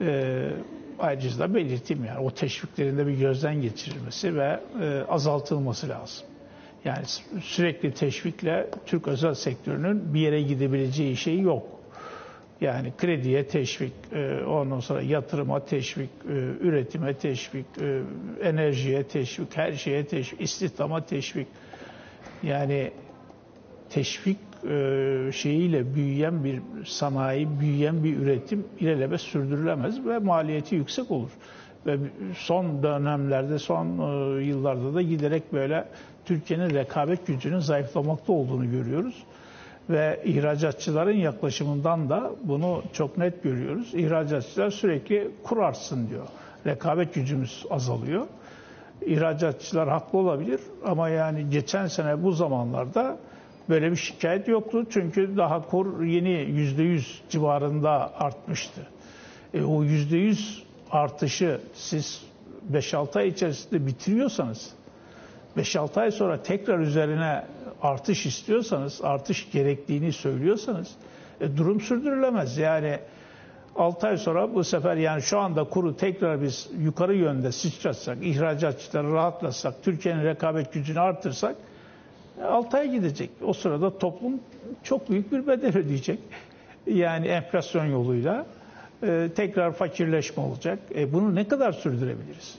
Ee, 0.00 0.50
ayrıca 0.98 1.38
da 1.38 1.54
belirteyim 1.54 2.04
yani 2.04 2.18
o 2.18 2.30
teşviklerin 2.30 2.98
de 2.98 3.06
bir 3.06 3.18
gözden 3.18 3.62
geçirilmesi 3.62 4.36
ve 4.36 4.60
e, 4.82 5.04
azaltılması 5.08 5.88
lazım. 5.88 6.26
Yani 6.84 7.04
sürekli 7.42 7.94
teşvikle 7.94 8.70
Türk 8.86 9.08
özel 9.08 9.34
sektörünün 9.34 10.14
bir 10.14 10.20
yere 10.20 10.42
gidebileceği 10.42 11.16
şey 11.16 11.40
yok. 11.40 11.81
Yani 12.62 12.92
krediye 12.98 13.46
teşvik, 13.46 13.92
e, 14.12 14.44
ondan 14.44 14.80
sonra 14.80 15.02
yatırıma 15.02 15.64
teşvik, 15.64 16.10
e, 16.28 16.32
üretime 16.60 17.14
teşvik, 17.14 17.66
e, 17.80 18.02
enerjiye 18.42 19.02
teşvik, 19.02 19.56
her 19.56 19.72
şeye 19.72 20.06
teşvik, 20.06 20.40
istihdama 20.40 21.06
teşvik. 21.06 21.46
Yani 22.42 22.90
teşvik 23.90 24.38
şeyiyle 25.32 25.94
büyüyen 25.94 26.44
bir 26.44 26.60
sanayi, 26.84 27.60
büyüyen 27.60 28.04
bir 28.04 28.16
üretim 28.16 28.64
ilelebet 28.80 29.20
sürdürülemez 29.20 30.06
ve 30.06 30.18
maliyeti 30.18 30.74
yüksek 30.74 31.10
olur. 31.10 31.30
Ve 31.86 31.96
son 32.36 32.82
dönemlerde, 32.82 33.58
son 33.58 33.86
yıllarda 34.40 34.94
da 34.94 35.02
giderek 35.02 35.52
böyle 35.52 35.88
Türkiye'nin 36.24 36.70
rekabet 36.74 37.26
gücünün 37.26 37.58
zayıflamakta 37.58 38.32
olduğunu 38.32 38.70
görüyoruz 38.70 39.24
ve 39.90 40.22
ihracatçıların 40.24 41.16
yaklaşımından 41.16 42.08
da 42.08 42.30
bunu 42.44 42.82
çok 42.92 43.18
net 43.18 43.42
görüyoruz. 43.42 43.94
İhracatçılar 43.94 44.70
sürekli 44.70 45.30
kur 45.42 45.58
artsın 45.58 46.08
diyor. 46.10 46.26
Rekabet 46.66 47.14
gücümüz 47.14 47.66
azalıyor. 47.70 48.26
İhracatçılar 49.06 49.88
haklı 49.88 50.18
olabilir 50.18 50.60
ama 50.84 51.08
yani 51.08 51.50
geçen 51.50 51.86
sene 51.86 52.22
bu 52.22 52.32
zamanlarda 52.32 53.18
böyle 53.68 53.90
bir 53.90 53.96
şikayet 53.96 54.48
yoktu. 54.48 54.84
Çünkü 54.90 55.36
daha 55.36 55.68
kur 55.68 56.02
yeni 56.02 56.30
yüzde 56.30 56.82
yüz 56.82 57.22
civarında 57.30 58.20
artmıştı. 58.20 58.80
E, 59.54 59.62
o 59.62 59.82
yüzde 59.82 60.16
yüz 60.16 60.62
artışı 60.90 61.60
siz 61.74 62.22
5-6 62.72 63.18
ay 63.18 63.28
içerisinde 63.28 63.86
bitiriyorsanız 63.86 64.70
5-6 65.56 66.00
ay 66.00 66.10
sonra 66.10 66.42
tekrar 66.42 66.78
üzerine 66.78 67.44
artış 67.82 68.26
istiyorsanız, 68.26 69.00
artış 69.02 69.50
gerektiğini 69.52 70.12
söylüyorsanız 70.12 70.88
e, 71.40 71.56
durum 71.56 71.80
sürdürülemez. 71.80 72.58
Yani 72.58 72.98
6 73.76 74.06
ay 74.06 74.16
sonra 74.16 74.54
bu 74.54 74.64
sefer 74.64 74.96
yani 74.96 75.22
şu 75.22 75.38
anda 75.38 75.64
kuru 75.64 75.96
tekrar 75.96 76.42
biz 76.42 76.68
yukarı 76.78 77.14
yönde 77.14 77.52
sıçratsak, 77.52 78.18
ihracatçıları 78.22 79.12
rahatlatsak, 79.12 79.74
Türkiye'nin 79.82 80.24
rekabet 80.24 80.72
gücünü 80.72 81.00
artırsak 81.00 81.56
6 82.44 82.76
e, 82.76 82.80
ay 82.80 82.90
gidecek. 82.90 83.30
O 83.42 83.52
sırada 83.52 83.98
toplum 83.98 84.40
çok 84.82 85.10
büyük 85.10 85.32
bir 85.32 85.46
bedel 85.46 85.76
ödeyecek. 85.76 86.18
Yani 86.86 87.26
enflasyon 87.26 87.84
yoluyla 87.84 88.46
e, 89.02 89.28
tekrar 89.36 89.72
fakirleşme 89.72 90.42
olacak. 90.42 90.78
E, 90.94 91.12
bunu 91.12 91.34
ne 91.34 91.48
kadar 91.48 91.72
sürdürebiliriz? 91.72 92.58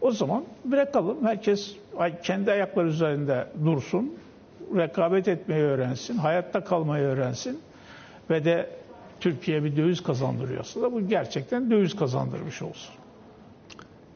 O 0.00 0.10
zaman 0.10 0.44
bırakalım. 0.64 1.26
Herkes 1.26 1.76
kendi 2.22 2.52
ayakları 2.52 2.88
üzerinde 2.88 3.46
dursun. 3.64 4.14
Rekabet 4.76 5.28
etmeyi 5.28 5.62
öğrensin. 5.62 6.16
Hayatta 6.18 6.64
kalmayı 6.64 7.04
öğrensin. 7.04 7.60
Ve 8.30 8.44
de 8.44 8.70
Türkiye 9.20 9.64
bir 9.64 9.76
döviz 9.76 10.02
kazandırıyorsa 10.02 10.82
da 10.82 10.92
bu 10.92 11.08
gerçekten 11.08 11.70
döviz 11.70 11.96
kazandırmış 11.96 12.62
olsun. 12.62 12.94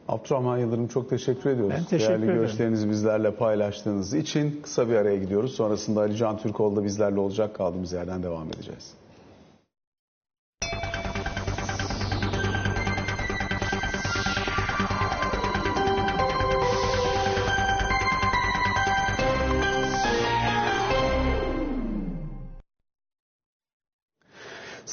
Abdurrahman 0.07 0.57
Yıldırım 0.57 0.87
çok 0.87 1.09
teşekkür 1.09 1.49
ediyoruz. 1.49 1.73
Ben 1.77 1.83
teşekkür 1.83 2.09
Değerli 2.11 2.23
ederim. 2.25 2.39
görüşlerinizi 2.39 2.89
bizlerle 2.89 3.31
paylaştığınız 3.31 4.13
için 4.13 4.59
kısa 4.63 4.89
bir 4.89 4.95
araya 4.95 5.17
gidiyoruz. 5.17 5.55
Sonrasında 5.55 6.01
Ali 6.01 6.15
Can 6.15 6.37
Türkoğlu 6.37 6.75
da 6.75 6.83
bizlerle 6.83 7.19
olacak. 7.19 7.55
Kaldığımız 7.55 7.93
yerden 7.93 8.23
devam 8.23 8.47
edeceğiz. 8.47 8.93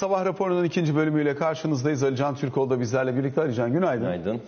Sabah 0.03 0.25
raporunun 0.25 0.65
ikinci 0.65 0.97
bölümüyle 0.97 1.35
karşınızdayız. 1.35 2.03
Ali 2.03 2.17
Can 2.17 2.35
Türkoğlu 2.35 2.71
da 2.71 2.81
bizlerle 2.81 3.17
birlikte. 3.17 3.41
Ali 3.41 3.55
Can 3.55 3.73
günaydın. 3.73 4.05
Günaydın. 4.05 4.41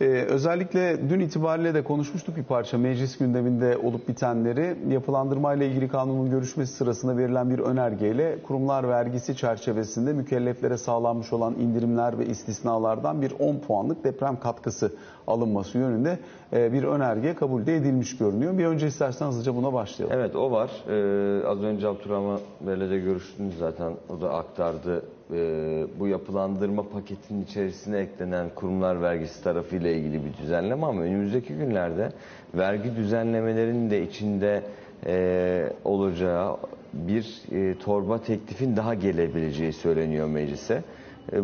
Ee, 0.00 0.04
özellikle 0.04 1.10
dün 1.10 1.20
itibariyle 1.20 1.74
de 1.74 1.84
konuşmuştuk 1.84 2.36
bir 2.36 2.42
parça 2.42 2.78
meclis 2.78 3.18
gündeminde 3.18 3.76
olup 3.76 4.08
bitenleri. 4.08 4.76
Yapılandırmayla 4.90 5.66
ilgili 5.66 5.88
kanunun 5.88 6.30
görüşmesi 6.30 6.72
sırasında 6.72 7.16
verilen 7.16 7.50
bir 7.50 7.58
önergeyle 7.58 8.42
kurumlar 8.42 8.88
vergisi 8.88 9.36
çerçevesinde 9.36 10.12
mükelleflere 10.12 10.76
sağlanmış 10.76 11.32
olan 11.32 11.54
indirimler 11.54 12.18
ve 12.18 12.26
istisnalardan 12.26 13.22
bir 13.22 13.32
10 13.38 13.58
puanlık 13.58 14.04
deprem 14.04 14.40
katkısı 14.40 14.92
alınması 15.26 15.78
yönünde 15.78 16.18
e, 16.52 16.72
bir 16.72 16.82
önerge 16.82 17.34
kabul 17.34 17.66
de 17.66 17.76
edilmiş 17.76 18.16
görünüyor. 18.16 18.58
Bir 18.58 18.66
önce 18.66 18.86
istersen 18.86 19.26
hızlıca 19.26 19.56
buna 19.56 19.72
başlayalım. 19.72 20.18
Evet 20.18 20.36
o 20.36 20.50
var. 20.50 20.70
Ee, 20.88 21.46
az 21.46 21.62
önce 21.62 21.88
Abdurrahman 21.88 22.40
Bey'le 22.60 22.90
de 22.90 22.98
görüştünüz 22.98 23.58
zaten. 23.58 23.92
O 24.08 24.20
da 24.20 24.34
aktardı. 24.34 25.02
Ee, 25.32 25.86
bu 25.98 26.08
yapılandırma 26.08 26.88
paketinin 26.88 27.44
içerisine 27.44 27.98
eklenen 27.98 28.48
kurumlar 28.54 29.02
vergisi 29.02 29.44
tarafıyla 29.44 29.90
ilgili 29.90 30.24
bir 30.24 30.42
düzenleme 30.42 30.86
ama 30.86 31.02
önümüzdeki 31.02 31.54
günlerde 31.54 32.12
vergi 32.54 32.96
düzenlemelerinin 32.96 33.90
de 33.90 34.02
içinde 34.02 34.62
e, 35.06 35.72
olacağı 35.84 36.56
bir 36.92 37.42
e, 37.52 37.78
torba 37.78 38.18
teklifin 38.22 38.76
daha 38.76 38.94
gelebileceği 38.94 39.72
söyleniyor 39.72 40.28
meclise. 40.28 40.82
E, 41.32 41.36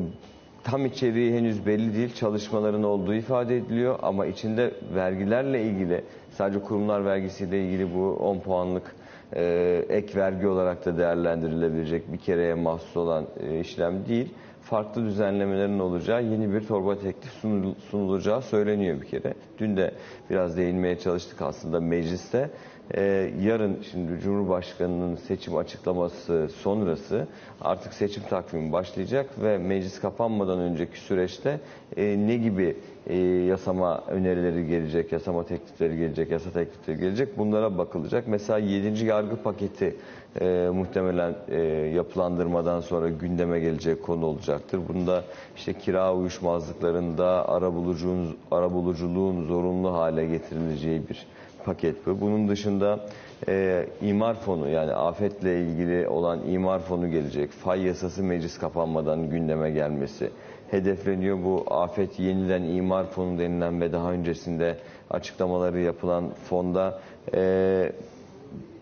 Tam 0.64 0.86
içeriği 0.86 1.32
henüz 1.32 1.66
belli 1.66 1.94
değil. 1.94 2.14
Çalışmaların 2.14 2.82
olduğu 2.82 3.14
ifade 3.14 3.56
ediliyor 3.56 3.98
ama 4.02 4.26
içinde 4.26 4.70
vergilerle 4.94 5.62
ilgili 5.62 6.04
sadece 6.30 6.58
kurumlar 6.62 7.04
vergisiyle 7.04 7.64
ilgili 7.64 7.94
bu 7.94 8.16
10 8.20 8.40
puanlık 8.40 8.94
e, 9.36 9.84
ek 9.88 10.18
vergi 10.18 10.46
olarak 10.46 10.86
da 10.86 10.98
değerlendirilebilecek 10.98 12.12
bir 12.12 12.18
kereye 12.18 12.54
mahsus 12.54 12.96
olan 12.96 13.26
e, 13.40 13.60
işlem 13.60 14.06
değil. 14.08 14.34
Farklı 14.62 15.04
düzenlemelerin 15.04 15.78
olacağı 15.78 16.22
yeni 16.24 16.52
bir 16.54 16.66
torba 16.66 16.98
teklif 16.98 17.32
sunul- 17.42 17.74
sunulacağı 17.90 18.42
söyleniyor 18.42 19.00
bir 19.00 19.06
kere. 19.06 19.34
Dün 19.58 19.76
de 19.76 19.94
biraz 20.30 20.56
değinmeye 20.56 20.98
çalıştık 20.98 21.42
aslında 21.42 21.80
mecliste. 21.80 22.50
Ee, 22.96 23.30
yarın 23.42 23.78
şimdi 23.90 24.20
Cumhurbaşkanı'nın 24.20 25.16
seçim 25.16 25.56
açıklaması 25.56 26.48
sonrası 26.56 27.26
artık 27.60 27.94
seçim 27.94 28.22
takvimi 28.22 28.72
başlayacak 28.72 29.30
ve 29.42 29.58
meclis 29.58 30.00
kapanmadan 30.00 30.58
önceki 30.58 31.00
süreçte 31.00 31.60
e, 31.96 32.18
ne 32.26 32.36
gibi 32.36 32.76
e, 33.06 33.16
yasama 33.18 34.04
önerileri 34.08 34.66
gelecek, 34.66 35.12
yasama 35.12 35.44
teklifleri 35.46 35.96
gelecek, 35.96 36.30
yasa 36.30 36.50
teklifleri 36.50 36.98
gelecek 36.98 37.38
bunlara 37.38 37.78
bakılacak. 37.78 38.28
Mesela 38.28 38.58
7. 38.58 39.04
yargı 39.04 39.36
paketi 39.36 39.96
e, 40.40 40.70
muhtemelen 40.74 41.34
e, 41.48 41.60
yapılandırmadan 41.94 42.80
sonra 42.80 43.08
gündeme 43.08 43.60
gelecek 43.60 44.02
konu 44.02 44.26
olacaktır. 44.26 44.80
Bunda 44.88 45.24
işte 45.56 45.72
kira 45.72 46.14
uyuşmazlıklarında 46.14 47.48
arabuluculuğun, 47.48 48.36
arabuluculuğun 48.50 49.46
zorunlu 49.46 49.92
hale 49.92 50.26
getirileceği 50.26 51.08
bir 51.08 51.26
paket 51.64 52.06
bu. 52.06 52.20
Bunun 52.20 52.48
dışında 52.48 53.00
e, 53.48 53.86
imar 54.02 54.34
fonu 54.34 54.68
yani 54.68 54.92
afetle 54.92 55.60
ilgili 55.60 56.08
olan 56.08 56.48
imar 56.48 56.78
fonu 56.78 57.10
gelecek. 57.10 57.50
Fay 57.50 57.82
yasası 57.82 58.22
meclis 58.22 58.58
kapanmadan 58.58 59.30
gündeme 59.30 59.70
gelmesi 59.70 60.30
hedefleniyor. 60.70 61.44
Bu 61.44 61.64
afet 61.70 62.18
yeniden 62.18 62.62
imar 62.62 63.06
fonu 63.06 63.38
denilen 63.38 63.80
ve 63.80 63.92
daha 63.92 64.12
öncesinde 64.12 64.76
açıklamaları 65.10 65.80
yapılan 65.80 66.30
fonda 66.30 67.00
e, 67.34 67.92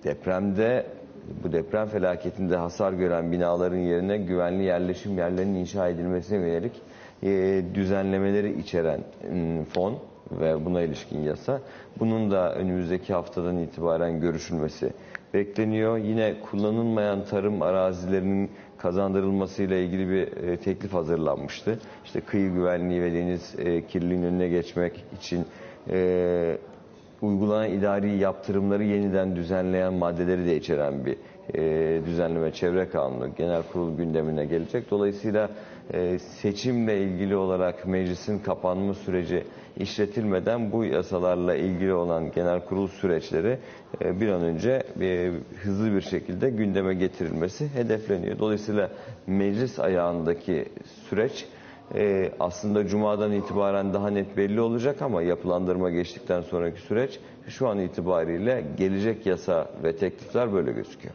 depremde 0.05 0.87
bu 1.45 1.53
deprem 1.53 1.87
felaketinde 1.87 2.57
hasar 2.57 2.93
gören 2.93 3.33
binaların 3.33 3.77
yerine 3.77 4.19
güvenli 4.19 4.62
yerleşim 4.62 5.19
yerlerinin 5.19 5.55
inşa 5.55 5.88
edilmesine 5.88 6.38
yönelik 6.38 6.73
e, 7.23 7.62
düzenlemeleri 7.75 8.61
içeren 8.61 9.01
m, 9.33 9.64
fon 9.64 9.99
ve 10.33 10.64
buna 10.64 10.83
ilişkin 10.83 11.19
yasa. 11.19 11.61
Bunun 11.99 12.31
da 12.31 12.55
önümüzdeki 12.55 13.12
haftadan 13.12 13.59
itibaren 13.59 14.21
görüşülmesi 14.21 14.93
bekleniyor. 15.35 15.99
Yine 15.99 16.35
kullanılmayan 16.51 17.25
tarım 17.25 17.62
arazilerinin 17.62 18.51
kazandırılmasıyla 18.79 19.77
ilgili 19.77 20.11
bir 20.11 20.49
e, 20.49 20.57
teklif 20.57 20.93
hazırlanmıştı. 20.93 21.79
İşte 22.05 22.21
kıyı 22.21 22.53
güvenliği 22.53 23.03
ve 23.03 23.12
deniz 23.12 23.55
e, 23.59 23.87
kirliliğinin 23.87 24.27
önüne 24.27 24.49
geçmek 24.49 25.05
için 25.19 25.45
e, 25.90 26.59
uygulanan 27.23 27.71
idari 27.71 28.19
yaptırımları 28.19 28.85
yeniden 28.85 29.37
düzenleyen 29.37 29.95
maddeleri 29.95 30.47
de 30.47 30.57
içeren 30.57 31.05
bir 31.07 31.16
düzenleme 32.07 32.53
çevre 32.53 32.88
kanunu 32.88 33.35
genel 33.37 33.62
kurul 33.73 33.97
gündemine 33.97 34.45
gelecek. 34.45 34.90
Dolayısıyla 34.90 35.51
e, 35.92 36.18
seçimle 36.18 37.03
ilgili 37.03 37.37
olarak 37.37 37.87
meclisin 37.87 38.38
kapanma 38.38 38.94
süreci 38.94 39.44
işletilmeden 39.76 40.72
bu 40.72 40.85
yasalarla 40.85 41.55
ilgili 41.55 41.94
olan 41.94 42.33
genel 42.33 42.64
kurul 42.64 42.88
süreçleri 42.88 43.59
e, 44.05 44.20
bir 44.20 44.29
an 44.29 44.42
önce 44.42 44.83
e, 45.00 45.31
hızlı 45.62 45.94
bir 45.94 46.00
şekilde 46.00 46.50
gündeme 46.50 46.94
getirilmesi 46.94 47.68
hedefleniyor. 47.74 48.38
Dolayısıyla 48.38 48.90
meclis 49.26 49.79
ayağındaki 49.79 50.64
süreç 51.09 51.46
e, 51.94 52.33
aslında 52.40 52.87
Cuma'dan 52.87 53.33
itibaren 53.33 53.94
daha 53.94 54.11
net 54.11 54.37
belli 54.37 54.61
olacak 54.61 55.03
ama 55.03 55.22
yapılandırma 55.22 55.90
geçtikten 55.90 56.40
sonraki 56.40 56.81
süreç 56.81 57.20
şu 57.48 57.68
an 57.68 57.79
itibariyle 57.79 58.64
gelecek 58.79 59.26
yasa 59.26 59.70
ve 59.85 59.96
teklifler 59.96 60.53
böyle 60.53 60.72
gözüküyor. 60.72 61.14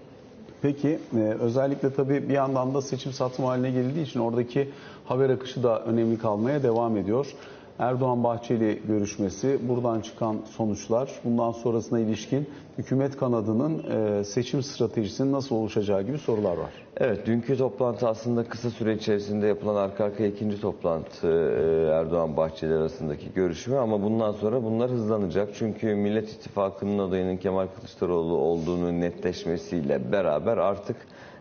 Peki 0.62 1.00
e, 1.18 1.20
özellikle 1.20 1.94
tabii 1.94 2.30
bir 2.30 2.34
yandan 2.34 2.74
da 2.74 2.82
seçim 2.82 3.12
satım 3.12 3.46
haline 3.46 3.72
geldiği 3.72 4.04
için 4.04 4.20
oradaki 4.20 4.70
haber 5.06 5.30
akışı 5.30 5.64
da 5.64 5.82
önemli 5.86 6.18
kalmaya 6.18 6.64
devam 6.64 6.98
ediyor. 6.98 7.28
Erdoğan 7.80 8.24
Bahçeli 8.24 8.82
görüşmesi, 8.88 9.60
buradan 9.70 10.02
çıkan 10.02 10.38
sonuçlar, 10.46 11.12
bundan 11.24 11.52
sonrasına 11.52 12.00
ilişkin 12.00 12.50
hükümet 12.78 13.18
kanadının 13.18 13.84
e, 13.92 14.24
seçim 14.24 14.64
stratejisinin 14.64 15.32
nasıl 15.32 15.56
oluşacağı 15.56 16.02
gibi 16.02 16.18
sorular 16.18 16.58
var. 16.58 16.72
Evet, 16.98 17.26
dünkü 17.26 17.58
toplantı 17.58 18.08
aslında 18.08 18.44
kısa 18.44 18.70
süre 18.70 18.94
içerisinde 18.94 19.48
yapılan 19.48 19.76
arka 19.76 20.06
arkaya 20.06 20.28
ikinci 20.28 20.62
toplantı 20.62 21.28
e, 21.28 21.92
Erdoğan 21.92 22.38
Bahçeli 22.38 22.74
arasındaki 22.74 23.34
görüşme 23.34 23.78
ama 23.78 24.04
bundan 24.04 24.32
sonra 24.32 24.64
bunlar 24.64 24.92
hızlanacak. 24.92 25.50
Çünkü 25.56 25.96
Millet 25.96 26.30
İttifakı'nın 26.30 27.00
adayının 27.00 27.38
Kemal 27.38 27.68
Kılıçdaroğlu 27.68 28.38
olduğunu 28.38 29.00
netleşmesiyle 29.00 30.12
beraber 30.12 30.58
artık 30.58 30.98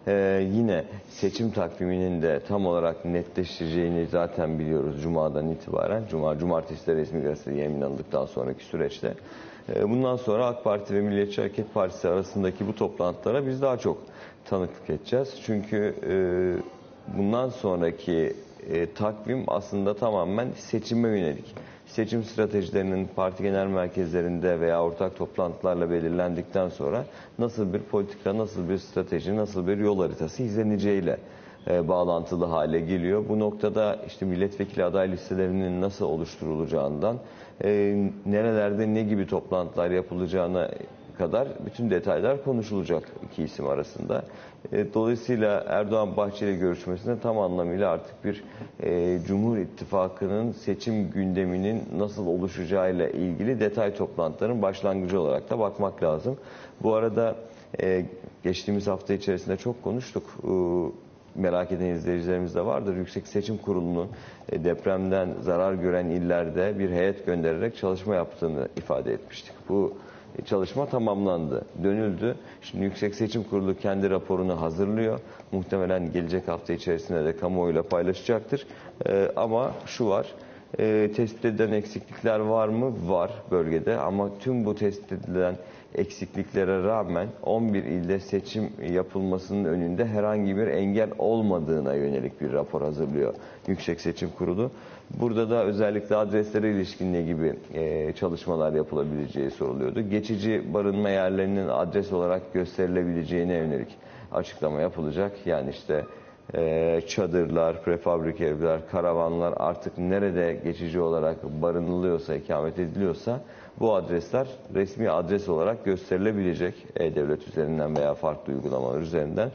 e, 0.06 0.46
yine 0.52 0.84
seçim 1.08 1.50
takviminin 1.50 2.22
de 2.22 2.40
tam 2.48 2.66
olarak 2.66 3.04
netleşeceğini 3.04 4.06
zaten 4.06 4.58
biliyoruz 4.58 5.02
Cuma'dan 5.02 5.50
itibaren. 5.50 6.02
Cuma, 6.10 6.38
Cumartesi 6.38 6.86
de 6.86 6.94
resmi 6.94 7.22
gazete 7.22 7.54
yayınlandıktan 7.54 8.26
sonraki 8.26 8.64
süreçte. 8.64 9.14
E, 9.74 9.88
bundan 9.88 10.16
sonra 10.16 10.46
AK 10.46 10.64
Parti 10.64 10.94
ve 10.94 11.00
Milliyetçi 11.00 11.40
Hareket 11.40 11.74
Partisi 11.74 12.08
arasındaki 12.08 12.66
bu 12.66 12.74
toplantılara 12.74 13.46
biz 13.46 13.62
daha 13.62 13.76
çok 13.76 13.98
tanıklık 14.44 14.90
edeceğiz. 14.90 15.34
Çünkü 15.46 15.94
e, 16.08 16.14
bundan 17.18 17.48
sonraki 17.48 18.36
e, 18.70 18.92
takvim 18.92 19.44
aslında 19.46 19.94
tamamen 19.94 20.48
seçime 20.56 21.08
yönelik. 21.08 21.54
Seçim 21.94 22.24
stratejilerinin 22.24 23.08
parti 23.16 23.42
genel 23.42 23.66
merkezlerinde 23.66 24.60
veya 24.60 24.82
ortak 24.82 25.16
toplantılarla 25.16 25.90
belirlendikten 25.90 26.68
sonra 26.68 27.04
nasıl 27.38 27.72
bir 27.72 27.78
politika, 27.78 28.38
nasıl 28.38 28.68
bir 28.68 28.78
strateji, 28.78 29.36
nasıl 29.36 29.66
bir 29.66 29.78
yol 29.78 29.98
haritası 29.98 30.42
izleneceğiyle 30.42 31.18
e, 31.70 31.88
bağlantılı 31.88 32.44
hale 32.44 32.80
geliyor. 32.80 33.24
Bu 33.28 33.38
noktada 33.38 33.98
işte 34.06 34.26
milletvekili 34.26 34.84
aday 34.84 35.12
listelerinin 35.12 35.80
nasıl 35.80 36.04
oluşturulacağından, 36.06 37.16
e, 37.64 37.70
nerelerde 38.26 38.94
ne 38.94 39.02
gibi 39.02 39.26
toplantılar 39.26 39.90
yapılacağına 39.90 40.70
kadar 41.18 41.48
bütün 41.66 41.90
detaylar 41.90 42.44
konuşulacak 42.44 43.02
iki 43.24 43.42
isim 43.42 43.66
arasında. 43.66 44.24
E, 44.72 44.94
dolayısıyla 44.94 45.64
Erdoğan 45.68 46.16
Bahçeli 46.16 46.58
görüşmesinde 46.58 47.20
tam 47.20 47.38
anlamıyla 47.38 47.90
artık 47.90 48.24
bir 48.24 48.44
e, 48.82 49.18
Cumhur 49.26 49.58
İttifakı'nın 49.58 50.52
seçim 50.52 51.10
gündeminin 51.10 51.82
nasıl 51.98 52.26
oluşacağıyla 52.26 53.08
ilgili 53.08 53.60
detay 53.60 53.94
toplantıların 53.94 54.62
başlangıcı 54.62 55.20
olarak 55.20 55.50
da 55.50 55.58
bakmak 55.58 56.02
lazım. 56.02 56.36
Bu 56.82 56.94
arada 56.94 57.36
e, 57.82 58.06
geçtiğimiz 58.42 58.86
hafta 58.86 59.14
içerisinde 59.14 59.56
çok 59.56 59.82
konuştuk. 59.82 60.22
Merak 61.34 61.72
eden 61.72 61.86
izleyicilerimiz 61.86 62.54
de 62.54 62.64
vardır. 62.64 62.96
Yüksek 62.96 63.26
Seçim 63.26 63.58
Kurulu'nun 63.58 64.08
depremden 64.52 65.28
zarar 65.40 65.74
gören 65.74 66.06
illerde 66.06 66.78
bir 66.78 66.90
heyet 66.90 67.26
göndererek 67.26 67.76
çalışma 67.76 68.14
yaptığını 68.14 68.68
ifade 68.76 69.12
etmiştik. 69.12 69.52
Bu 69.68 69.94
çalışma 70.46 70.86
tamamlandı, 70.86 71.64
dönüldü. 71.82 72.36
Şimdi 72.62 72.84
Yüksek 72.84 73.14
Seçim 73.14 73.42
Kurulu 73.42 73.76
kendi 73.76 74.10
raporunu 74.10 74.60
hazırlıyor. 74.60 75.20
Muhtemelen 75.52 76.12
gelecek 76.12 76.48
hafta 76.48 76.72
içerisinde 76.72 77.24
de 77.24 77.36
kamuoyuyla 77.36 77.82
paylaşacaktır. 77.82 78.66
Ee, 79.06 79.28
ama 79.36 79.72
şu 79.86 80.08
var, 80.08 80.26
e, 80.78 81.10
tespit 81.16 81.44
edilen 81.44 81.72
eksiklikler 81.72 82.38
var 82.40 82.68
mı? 82.68 82.92
Var 83.08 83.30
bölgede 83.50 83.96
ama 83.96 84.38
tüm 84.38 84.64
bu 84.64 84.74
tespit 84.74 85.12
edilen 85.12 85.54
eksikliklere 85.94 86.82
rağmen 86.82 87.28
11 87.42 87.84
ilde 87.84 88.20
seçim 88.20 88.72
yapılmasının 88.92 89.64
önünde 89.64 90.06
herhangi 90.06 90.56
bir 90.56 90.66
engel 90.66 91.10
olmadığına 91.18 91.94
yönelik 91.94 92.40
bir 92.40 92.52
rapor 92.52 92.82
hazırlıyor 92.82 93.34
Yüksek 93.66 94.00
Seçim 94.00 94.30
Kurulu. 94.38 94.70
Burada 95.10 95.50
da 95.50 95.64
özellikle 95.64 96.16
adreslere 96.16 96.70
ilişkin 96.70 97.12
ne 97.12 97.22
gibi 97.22 97.54
e, 97.74 98.12
çalışmalar 98.12 98.72
yapılabileceği 98.72 99.50
soruluyordu. 99.50 100.00
Geçici 100.00 100.74
barınma 100.74 101.08
yerlerinin 101.08 101.68
adres 101.68 102.12
olarak 102.12 102.52
gösterilebileceğine 102.52 103.54
yönelik 103.54 103.88
açıklama 104.32 104.80
yapılacak. 104.80 105.32
Yani 105.46 105.70
işte 105.70 106.04
e, 106.54 107.00
çadırlar, 107.08 107.82
prefabrik 107.82 108.40
evler, 108.40 108.88
karavanlar 108.90 109.54
artık 109.56 109.98
nerede 109.98 110.60
geçici 110.64 111.00
olarak 111.00 111.44
barınılıyorsa, 111.62 112.34
ikamet 112.34 112.78
ediliyorsa 112.78 113.40
bu 113.80 113.94
adresler 113.94 114.48
resmi 114.74 115.10
adres 115.10 115.48
olarak 115.48 115.84
gösterilebilecek 115.84 116.74
E-Devlet 116.96 117.48
üzerinden 117.48 117.96
veya 117.96 118.14
farklı 118.14 118.52
uygulamalar 118.52 119.00
üzerinden. 119.00 119.50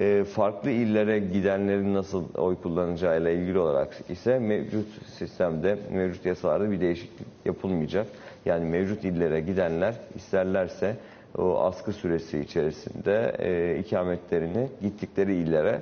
E, 0.00 0.24
farklı 0.24 0.70
illere 0.70 1.18
gidenlerin 1.18 1.94
nasıl 1.94 2.24
oy 2.34 2.56
kullanacağıyla 2.62 3.30
ilgili 3.30 3.58
olarak 3.58 3.96
ise 4.08 4.38
mevcut 4.38 4.86
sistemde, 5.18 5.78
mevcut 5.92 6.26
yasalarda 6.26 6.70
bir 6.70 6.80
değişiklik 6.80 7.28
yapılmayacak. 7.44 8.06
Yani 8.46 8.64
mevcut 8.64 9.04
illere 9.04 9.40
gidenler 9.40 9.94
isterlerse 10.14 10.96
o 11.38 11.60
askı 11.60 11.92
süresi 11.92 12.38
içerisinde 12.38 13.36
e, 13.38 13.78
ikametlerini 13.78 14.68
gittikleri 14.82 15.34
illere 15.34 15.80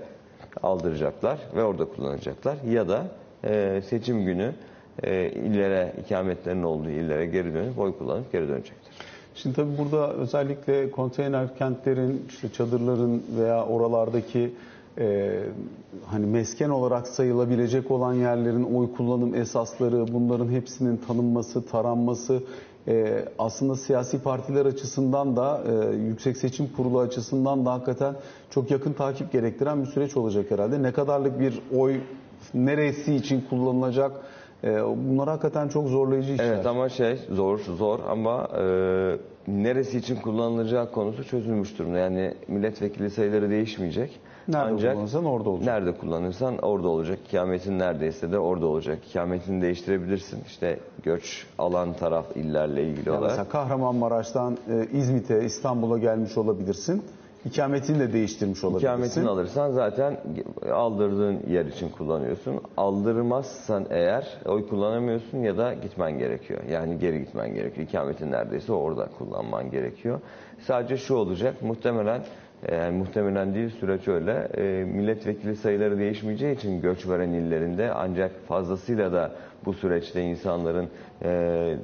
aldıracaklar 0.62 1.38
ve 1.56 1.64
orada 1.64 1.84
kullanacaklar. 1.84 2.56
Ya 2.70 2.88
da 2.88 3.06
e, 3.44 3.82
seçim 3.88 4.24
günü 4.24 4.52
e, 5.02 5.30
illere, 5.30 5.92
ikametlerinin 6.04 6.62
olduğu 6.62 6.90
illere 6.90 7.26
geri 7.26 7.54
dönüp 7.54 7.78
oy 7.78 7.98
kullanıp 7.98 8.32
geri 8.32 8.48
dönecektir. 8.48 8.92
Şimdi 9.34 9.56
tabii 9.56 9.78
burada 9.78 10.12
özellikle 10.12 10.90
konteyner 10.90 11.56
kentlerin, 11.58 12.24
işte 12.28 12.48
çadırların 12.52 13.22
veya 13.38 13.66
oralardaki 13.66 14.52
e, 14.98 15.38
hani 16.06 16.26
mesken 16.26 16.70
olarak 16.70 17.08
sayılabilecek 17.08 17.90
olan 17.90 18.14
yerlerin 18.14 18.62
oy 18.62 18.92
kullanım 18.96 19.34
esasları, 19.34 20.06
bunların 20.12 20.48
hepsinin 20.48 20.96
tanınması, 20.96 21.66
taranması 21.66 22.42
e, 22.88 23.24
aslında 23.38 23.76
siyasi 23.76 24.22
partiler 24.22 24.66
açısından 24.66 25.36
da 25.36 25.62
e, 25.68 25.96
Yüksek 25.96 26.36
Seçim 26.36 26.68
Kurulu 26.76 27.00
açısından 27.00 27.66
da 27.66 27.72
hakikaten 27.72 28.14
çok 28.50 28.70
yakın 28.70 28.92
takip 28.92 29.32
gerektiren 29.32 29.82
bir 29.82 29.86
süreç 29.86 30.16
olacak 30.16 30.50
herhalde. 30.50 30.82
Ne 30.82 30.92
kadarlık 30.92 31.40
bir 31.40 31.60
oy 31.76 32.00
neresi 32.54 33.14
için 33.14 33.44
kullanılacak? 33.50 34.12
E, 34.66 34.82
bunlar 35.08 35.28
hakikaten 35.28 35.68
çok 35.68 35.88
zorlayıcı 35.88 36.32
işler. 36.32 36.44
Evet 36.44 36.66
ama 36.66 36.88
şey 36.88 37.18
zor 37.30 37.58
zor 37.58 38.00
ama 38.10 38.48
e, 38.58 38.62
neresi 39.48 39.98
için 39.98 40.16
kullanılacağı 40.16 40.92
konusu 40.92 41.24
çözülmüş 41.24 41.78
durumda. 41.78 41.98
Yani 41.98 42.34
milletvekili 42.48 43.10
sayıları 43.10 43.50
değişmeyecek. 43.50 44.20
Nerede 44.48 44.70
Ancak 44.72 44.92
kullanırsan 44.94 45.24
orada 45.24 45.50
olacak. 45.50 45.66
Nerede 45.66 45.92
kullanırsan 45.98 46.58
orada 46.58 46.88
olacak. 46.88 47.18
İkametin 47.28 47.78
neredeyse 47.78 48.32
de 48.32 48.38
orada 48.38 48.66
olacak. 48.66 48.98
İkametini 49.10 49.62
değiştirebilirsin. 49.62 50.38
İşte 50.46 50.78
göç 51.02 51.46
alan 51.58 51.92
taraf 51.92 52.36
illerle 52.36 52.82
ilgili 52.82 53.08
Yani 53.08 53.18
olarak. 53.18 53.30
mesela 53.30 53.48
Kahramanmaraş'tan 53.48 54.58
e, 54.70 54.86
İzmit'e, 54.98 55.44
İstanbul'a 55.44 55.98
gelmiş 55.98 56.38
olabilirsin. 56.38 57.02
İkametini 57.46 57.98
de 57.98 58.12
değiştirmiş 58.12 58.64
olabilirsin. 58.64 58.86
İkametini 58.86 59.28
alırsan 59.28 59.70
zaten 59.70 60.16
aldırdığın 60.72 61.40
yer 61.48 61.64
için 61.66 61.88
kullanıyorsun. 61.88 62.60
Aldırmazsan 62.76 63.86
eğer 63.90 64.38
oy 64.44 64.68
kullanamıyorsun 64.68 65.38
ya 65.38 65.56
da 65.56 65.74
gitmen 65.74 66.18
gerekiyor. 66.18 66.60
Yani 66.70 66.98
geri 66.98 67.18
gitmen 67.18 67.54
gerekiyor. 67.54 67.88
İkametin 67.88 68.32
neredeyse 68.32 68.72
orada 68.72 69.08
kullanman 69.18 69.70
gerekiyor. 69.70 70.20
Sadece 70.60 70.96
şu 70.96 71.14
olacak 71.14 71.62
muhtemelen 71.62 72.22
e, 72.62 72.74
yani 72.74 72.98
muhtemelen 72.98 73.54
değil 73.54 73.70
süreç 73.80 74.08
öyle. 74.08 74.48
E, 74.56 74.84
milletvekili 74.84 75.56
sayıları 75.56 75.98
değişmeyeceği 75.98 76.56
için 76.56 76.80
göç 76.80 77.08
veren 77.08 77.30
illerinde 77.30 77.92
ancak 77.92 78.30
fazlasıyla 78.48 79.12
da 79.12 79.32
bu 79.64 79.72
süreçte 79.72 80.22
insanların 80.22 80.88
e, 81.22 81.28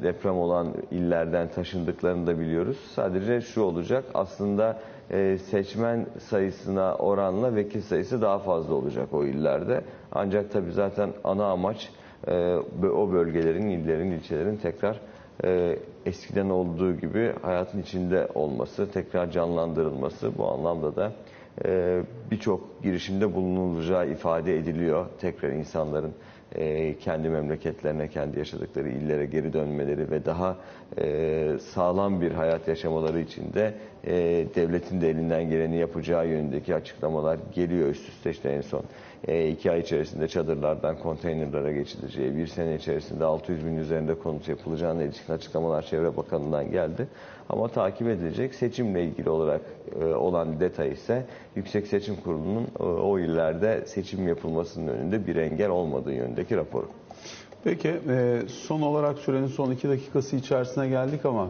deprem 0.03 0.39
olan 0.39 0.75
illerden 0.91 1.49
taşındıklarını 1.49 2.27
da 2.27 2.39
biliyoruz. 2.39 2.77
Sadece 2.95 3.41
şu 3.41 3.63
olacak 3.63 4.05
aslında 4.15 4.79
e, 5.11 5.39
seçmen 5.39 6.07
sayısına 6.19 6.95
oranla 6.95 7.55
vekil 7.55 7.81
sayısı 7.81 8.23
daha 8.23 8.39
fazla 8.39 8.75
olacak 8.75 9.09
o 9.13 9.25
illerde. 9.25 9.85
Ancak 10.13 10.53
tabii 10.53 10.73
zaten 10.73 11.11
ana 11.25 11.47
amaç 11.47 11.91
e, 12.27 12.57
o 12.95 13.13
bölgelerin, 13.13 13.69
illerin, 13.69 14.11
ilçelerin 14.11 14.57
tekrar 14.57 15.01
e, 15.45 15.79
eskiden 16.07 16.51
olduğu 16.51 16.97
gibi 16.97 17.33
hayatın 17.43 17.83
içinde 17.83 18.29
olması, 18.35 18.91
tekrar 18.91 19.31
canlandırılması 19.31 20.39
bu 20.39 20.49
anlamda 20.49 20.97
da 20.97 21.13
birçok 22.31 22.83
girişimde 22.83 23.35
bulunulacağı 23.35 24.11
ifade 24.11 24.57
ediliyor. 24.57 25.07
Tekrar 25.21 25.51
insanların 25.51 26.13
e, 26.55 26.99
kendi 26.99 27.29
memleketlerine, 27.29 28.09
kendi 28.09 28.39
yaşadıkları 28.39 28.89
illere 28.89 29.27
geri 29.27 29.53
dönmeleri 29.53 30.11
ve 30.11 30.25
daha 30.25 30.57
e, 30.99 31.59
sağlam 31.61 32.21
bir 32.21 32.33
hayat 32.33 32.69
yaşamaları 32.69 33.21
için 33.21 33.53
de 33.53 33.75
e, 34.05 34.13
devletin 34.55 35.01
de 35.01 35.11
elinden 35.11 35.51
geleni 35.51 35.77
yapacağı 35.77 36.29
yönündeki 36.29 36.75
açıklamalar 36.75 37.39
geliyor 37.55 37.89
üst 37.89 38.09
üste 38.09 38.31
işte 38.31 38.49
en 38.49 38.61
son. 38.61 38.83
E, 39.29 39.49
iki 39.49 39.71
ay 39.71 39.81
içerisinde 39.81 40.29
çadırlardan 40.29 40.99
konteynerlara 40.99 41.73
geçileceği, 41.73 42.37
bir 42.37 42.47
sene 42.47 42.75
içerisinde 42.75 43.25
600 43.25 43.67
bin 43.67 43.77
üzerinde 43.77 44.15
konut 44.15 44.49
yapılacağına 44.49 45.03
ilişkin 45.03 45.33
açıklamalar 45.33 45.83
Çevre 45.83 46.17
Bakanı'ndan 46.17 46.71
geldi. 46.71 47.09
Ama 47.49 47.69
takip 47.69 48.09
edilecek 48.09 48.55
seçimle 48.55 49.05
ilgili 49.05 49.31
olarak 49.31 49.61
e, 50.01 50.05
olan 50.05 50.61
detay 50.61 50.93
ise 50.93 51.27
Yüksek 51.57 51.87
Seçim 51.87 52.17
Kurulu'nun 52.17 52.67
e, 52.81 52.83
o 52.83 53.19
illerde 53.19 53.87
seçim 53.87 54.29
yapılmasının 54.29 54.89
önünde 54.89 55.27
bir 55.27 55.37
engel 55.37 55.71
olmadığı 55.71 56.13
yönündeki 56.13 56.57
raporu. 56.57 56.89
Peki 57.65 57.89
e, 58.09 58.43
son 58.49 58.83
olarak 58.83 59.19
sürenin 59.19 59.47
son 59.47 59.71
iki 59.71 59.89
dakikası 59.89 60.37
içerisine 60.37 60.89
geldik 60.89 61.27
ama 61.27 61.49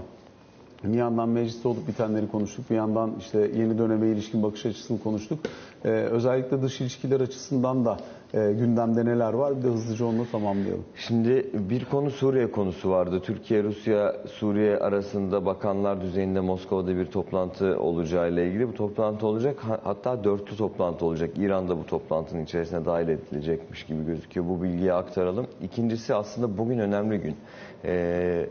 bir 0.85 0.99
yandan 0.99 1.29
mecliste 1.29 1.69
olup 1.69 1.89
bitenleri 1.89 2.29
konuştuk. 2.29 2.71
Bir 2.71 2.77
yandan 2.77 3.13
işte 3.19 3.39
yeni 3.39 3.79
döneme 3.79 4.09
ilişkin 4.09 4.43
bakış 4.43 4.67
açısını 4.67 5.03
konuştuk. 5.03 5.39
Ee, 5.85 5.89
özellikle 5.89 6.63
dış 6.63 6.81
ilişkiler 6.81 7.21
açısından 7.21 7.85
da 7.85 7.97
e, 8.35 8.53
gündemde 8.53 9.05
neler 9.05 9.33
var? 9.33 9.59
Bir 9.59 9.63
de 9.63 9.69
hızlıca 9.69 10.07
onu 10.07 10.31
tamamlayalım. 10.33 10.85
Şimdi 10.97 11.47
bir 11.55 11.85
konu 11.85 12.11
Suriye 12.11 12.51
konusu 12.51 12.91
vardı. 12.91 13.21
Türkiye, 13.25 13.63
Rusya, 13.63 14.17
Suriye 14.27 14.79
arasında 14.79 15.47
bakanlar 15.47 16.01
düzeyinde 16.01 16.41
Moskova'da 16.41 16.97
bir 16.97 17.07
toplantı 17.07 17.81
olacağıyla 17.81 18.43
ilgili 18.43 18.69
bu 18.69 18.75
toplantı 18.75 19.27
olacak. 19.27 19.57
Hatta 19.85 20.25
dörtlü 20.25 20.57
toplantı 20.57 21.05
olacak. 21.07 21.31
İran'da 21.39 21.79
bu 21.79 21.87
toplantının 21.87 22.45
içerisine 22.45 22.85
dahil 22.85 23.09
edilecekmiş 23.09 23.87
gibi 23.87 24.07
gözüküyor. 24.07 24.49
Bu 24.49 24.63
bilgiyi 24.63 24.93
aktaralım. 24.93 25.47
İkincisi 25.63 26.15
aslında 26.15 26.59
bugün 26.59 26.79
önemli 26.79 27.19
gün. 27.19 27.37
Ee, 27.85 28.49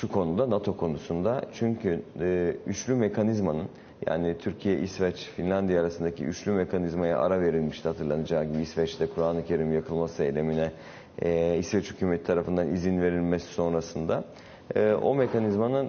şu 0.00 0.08
konuda 0.08 0.50
NATO 0.50 0.76
konusunda 0.76 1.42
çünkü 1.52 2.02
e, 2.20 2.54
üçlü 2.66 2.94
mekanizmanın 2.94 3.68
yani 4.06 4.38
Türkiye, 4.38 4.78
İsveç, 4.78 5.16
Finlandiya 5.36 5.80
arasındaki 5.80 6.24
üçlü 6.24 6.52
mekanizmaya 6.52 7.18
ara 7.18 7.40
verilmişti 7.40 7.88
hatırlanacağı 7.88 8.44
gibi 8.44 8.62
İsveç'te 8.62 9.06
Kur'an-ı 9.06 9.44
Kerim 9.44 9.72
yakılması 9.72 10.24
eylemine 10.24 10.72
e, 11.22 11.56
İsveç 11.58 11.90
hükümeti 11.90 12.24
tarafından 12.24 12.68
izin 12.68 13.00
verilmesi 13.02 13.46
sonrasında 13.46 14.24
e, 14.74 14.92
o 14.92 15.14
mekanizmanın 15.14 15.88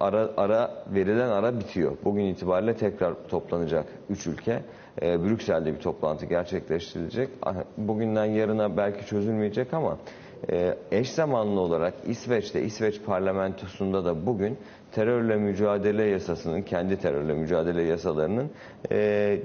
ara, 0.00 0.30
ara 0.36 0.84
verilen 0.94 1.28
ara 1.28 1.60
bitiyor. 1.60 1.96
Bugün 2.04 2.24
itibariyle 2.24 2.74
tekrar 2.76 3.14
toplanacak 3.28 3.86
üç 4.10 4.26
ülke. 4.26 4.62
E, 5.02 5.24
Brüksel'de 5.24 5.74
bir 5.74 5.80
toplantı 5.80 6.26
gerçekleştirilecek. 6.26 7.28
Bugünden 7.76 8.24
yarına 8.24 8.76
belki 8.76 9.06
çözülmeyecek 9.06 9.74
ama 9.74 9.98
eş 10.92 11.10
zamanlı 11.12 11.60
olarak 11.60 11.94
İsveç'te, 12.06 12.62
İsveç 12.62 13.02
parlamentosunda 13.06 14.04
da 14.04 14.26
bugün 14.26 14.58
terörle 14.92 15.36
mücadele 15.36 16.04
yasasının, 16.04 16.62
kendi 16.62 16.96
terörle 16.96 17.34
mücadele 17.34 17.82
yasalarının 17.82 18.50
e, 18.90 18.96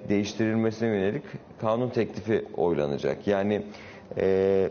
değiştirilmesine 0.09 0.87
yönelik 0.87 1.23
kanun 1.61 1.89
teklifi 1.89 2.45
oylanacak. 2.57 3.27
Yani 3.27 3.61
e, 4.17 4.69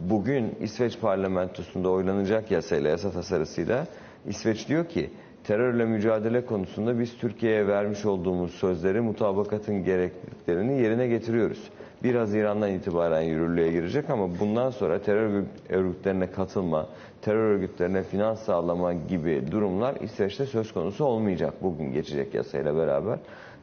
bugün 0.00 0.54
İsveç 0.60 1.00
parlamentosunda 1.00 1.88
oylanacak 1.90 2.50
yasayla, 2.50 2.90
yasa 2.90 3.10
tasarısıyla 3.10 3.86
İsveç 4.28 4.68
diyor 4.68 4.88
ki 4.88 5.10
terörle 5.44 5.84
mücadele 5.84 6.46
konusunda 6.46 6.98
biz 6.98 7.16
Türkiye'ye 7.18 7.66
vermiş 7.66 8.04
olduğumuz 8.06 8.50
sözleri 8.54 9.00
mutabakatın 9.00 9.84
gerekliliklerini 9.84 10.82
yerine 10.82 11.06
getiriyoruz. 11.06 11.70
1 12.04 12.14
Haziran'dan 12.14 12.70
itibaren 12.70 13.20
yürürlüğe 13.22 13.70
girecek 13.72 14.10
ama 14.10 14.38
bundan 14.40 14.70
sonra 14.70 15.02
terör 15.02 15.44
örgütlerine 15.68 16.30
katılma, 16.30 16.86
terör 17.22 17.54
örgütlerine 17.54 18.02
finans 18.02 18.42
sağlama 18.42 18.92
gibi 18.92 19.42
durumlar 19.50 19.96
İsveç'te 20.00 20.46
söz 20.46 20.72
konusu 20.72 21.04
olmayacak 21.04 21.54
bugün 21.62 21.92
geçecek 21.92 22.34
yasayla 22.34 22.76
beraber. 22.76 23.18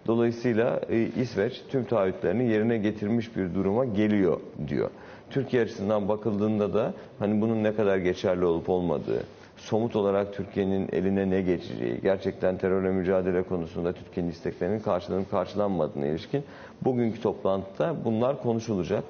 Dolayısıyla 0.08 0.82
e, 0.90 1.00
İsveç 1.02 1.62
tüm 1.70 1.84
taahhütlerini 1.84 2.50
yerine 2.52 2.78
getirmiş 2.78 3.36
bir 3.36 3.54
duruma 3.54 3.86
geliyor 3.86 4.40
diyor. 4.68 4.90
Türkiye 5.30 5.64
açısından 5.64 6.10
bakıldığında 6.10 6.74
da 6.74 6.94
hani 7.20 7.42
bunun 7.42 7.64
ne 7.64 7.76
kadar 7.76 7.98
geçerli 7.98 8.46
olup 8.46 8.70
olmadığı, 8.70 9.24
somut 9.58 9.96
olarak 9.96 10.34
Türkiye'nin 10.34 10.90
eline 10.92 11.30
ne 11.30 11.42
geçeceği, 11.42 12.02
gerçekten 12.02 12.58
terörle 12.58 12.90
mücadele 12.92 13.44
konusunda 13.44 13.94
Türkiye'nin 13.94 14.32
isteklerinin 14.32 14.80
karşılanıp 14.80 15.32
karşılanmadığına 15.32 16.06
ilişkin 16.06 16.44
bugünkü 16.82 17.22
toplantıda 17.22 17.96
bunlar 18.06 18.42
konuşulacak. 18.44 19.04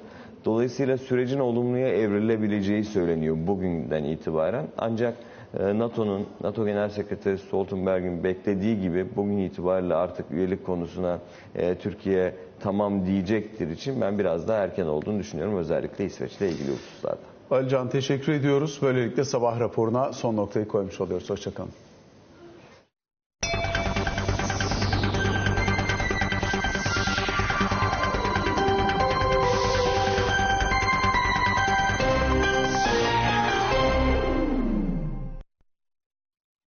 Dolayısıyla 0.44 0.96
sürecin 0.98 1.38
olumluya 1.38 1.88
evrilebileceği 1.88 2.84
söyleniyor 2.84 3.36
bugünden 3.46 4.04
itibaren. 4.04 4.66
Ancak 4.78 5.14
e, 5.60 5.78
NATO'nun, 5.78 6.26
NATO 6.40 6.66
Genel 6.66 6.88
Sekreteri 6.88 7.38
Stoltenberg'in 7.38 8.24
beklediği 8.24 8.80
gibi 8.80 9.06
bugün 9.16 9.38
itibariyle 9.38 9.94
artık 9.94 10.30
üyelik 10.30 10.66
konusuna 10.66 11.18
e, 11.54 11.74
Türkiye 11.74 12.34
tamam 12.60 13.06
diyecektir 13.06 13.68
için 13.68 14.00
ben 14.00 14.18
biraz 14.18 14.48
daha 14.48 14.58
erken 14.58 14.86
olduğunu 14.86 15.18
düşünüyorum 15.18 15.56
özellikle 15.56 16.04
İsveç'le 16.04 16.40
ilgili 16.40 16.70
hususlarda. 16.72 17.27
Alican 17.50 17.88
teşekkür 17.88 18.32
ediyoruz. 18.32 18.78
Böylelikle 18.82 19.24
sabah 19.24 19.60
raporuna 19.60 20.12
son 20.12 20.36
noktayı 20.36 20.68
koymuş 20.68 21.00
oluyoruz. 21.00 21.30
Hoşçakalın. 21.30 21.87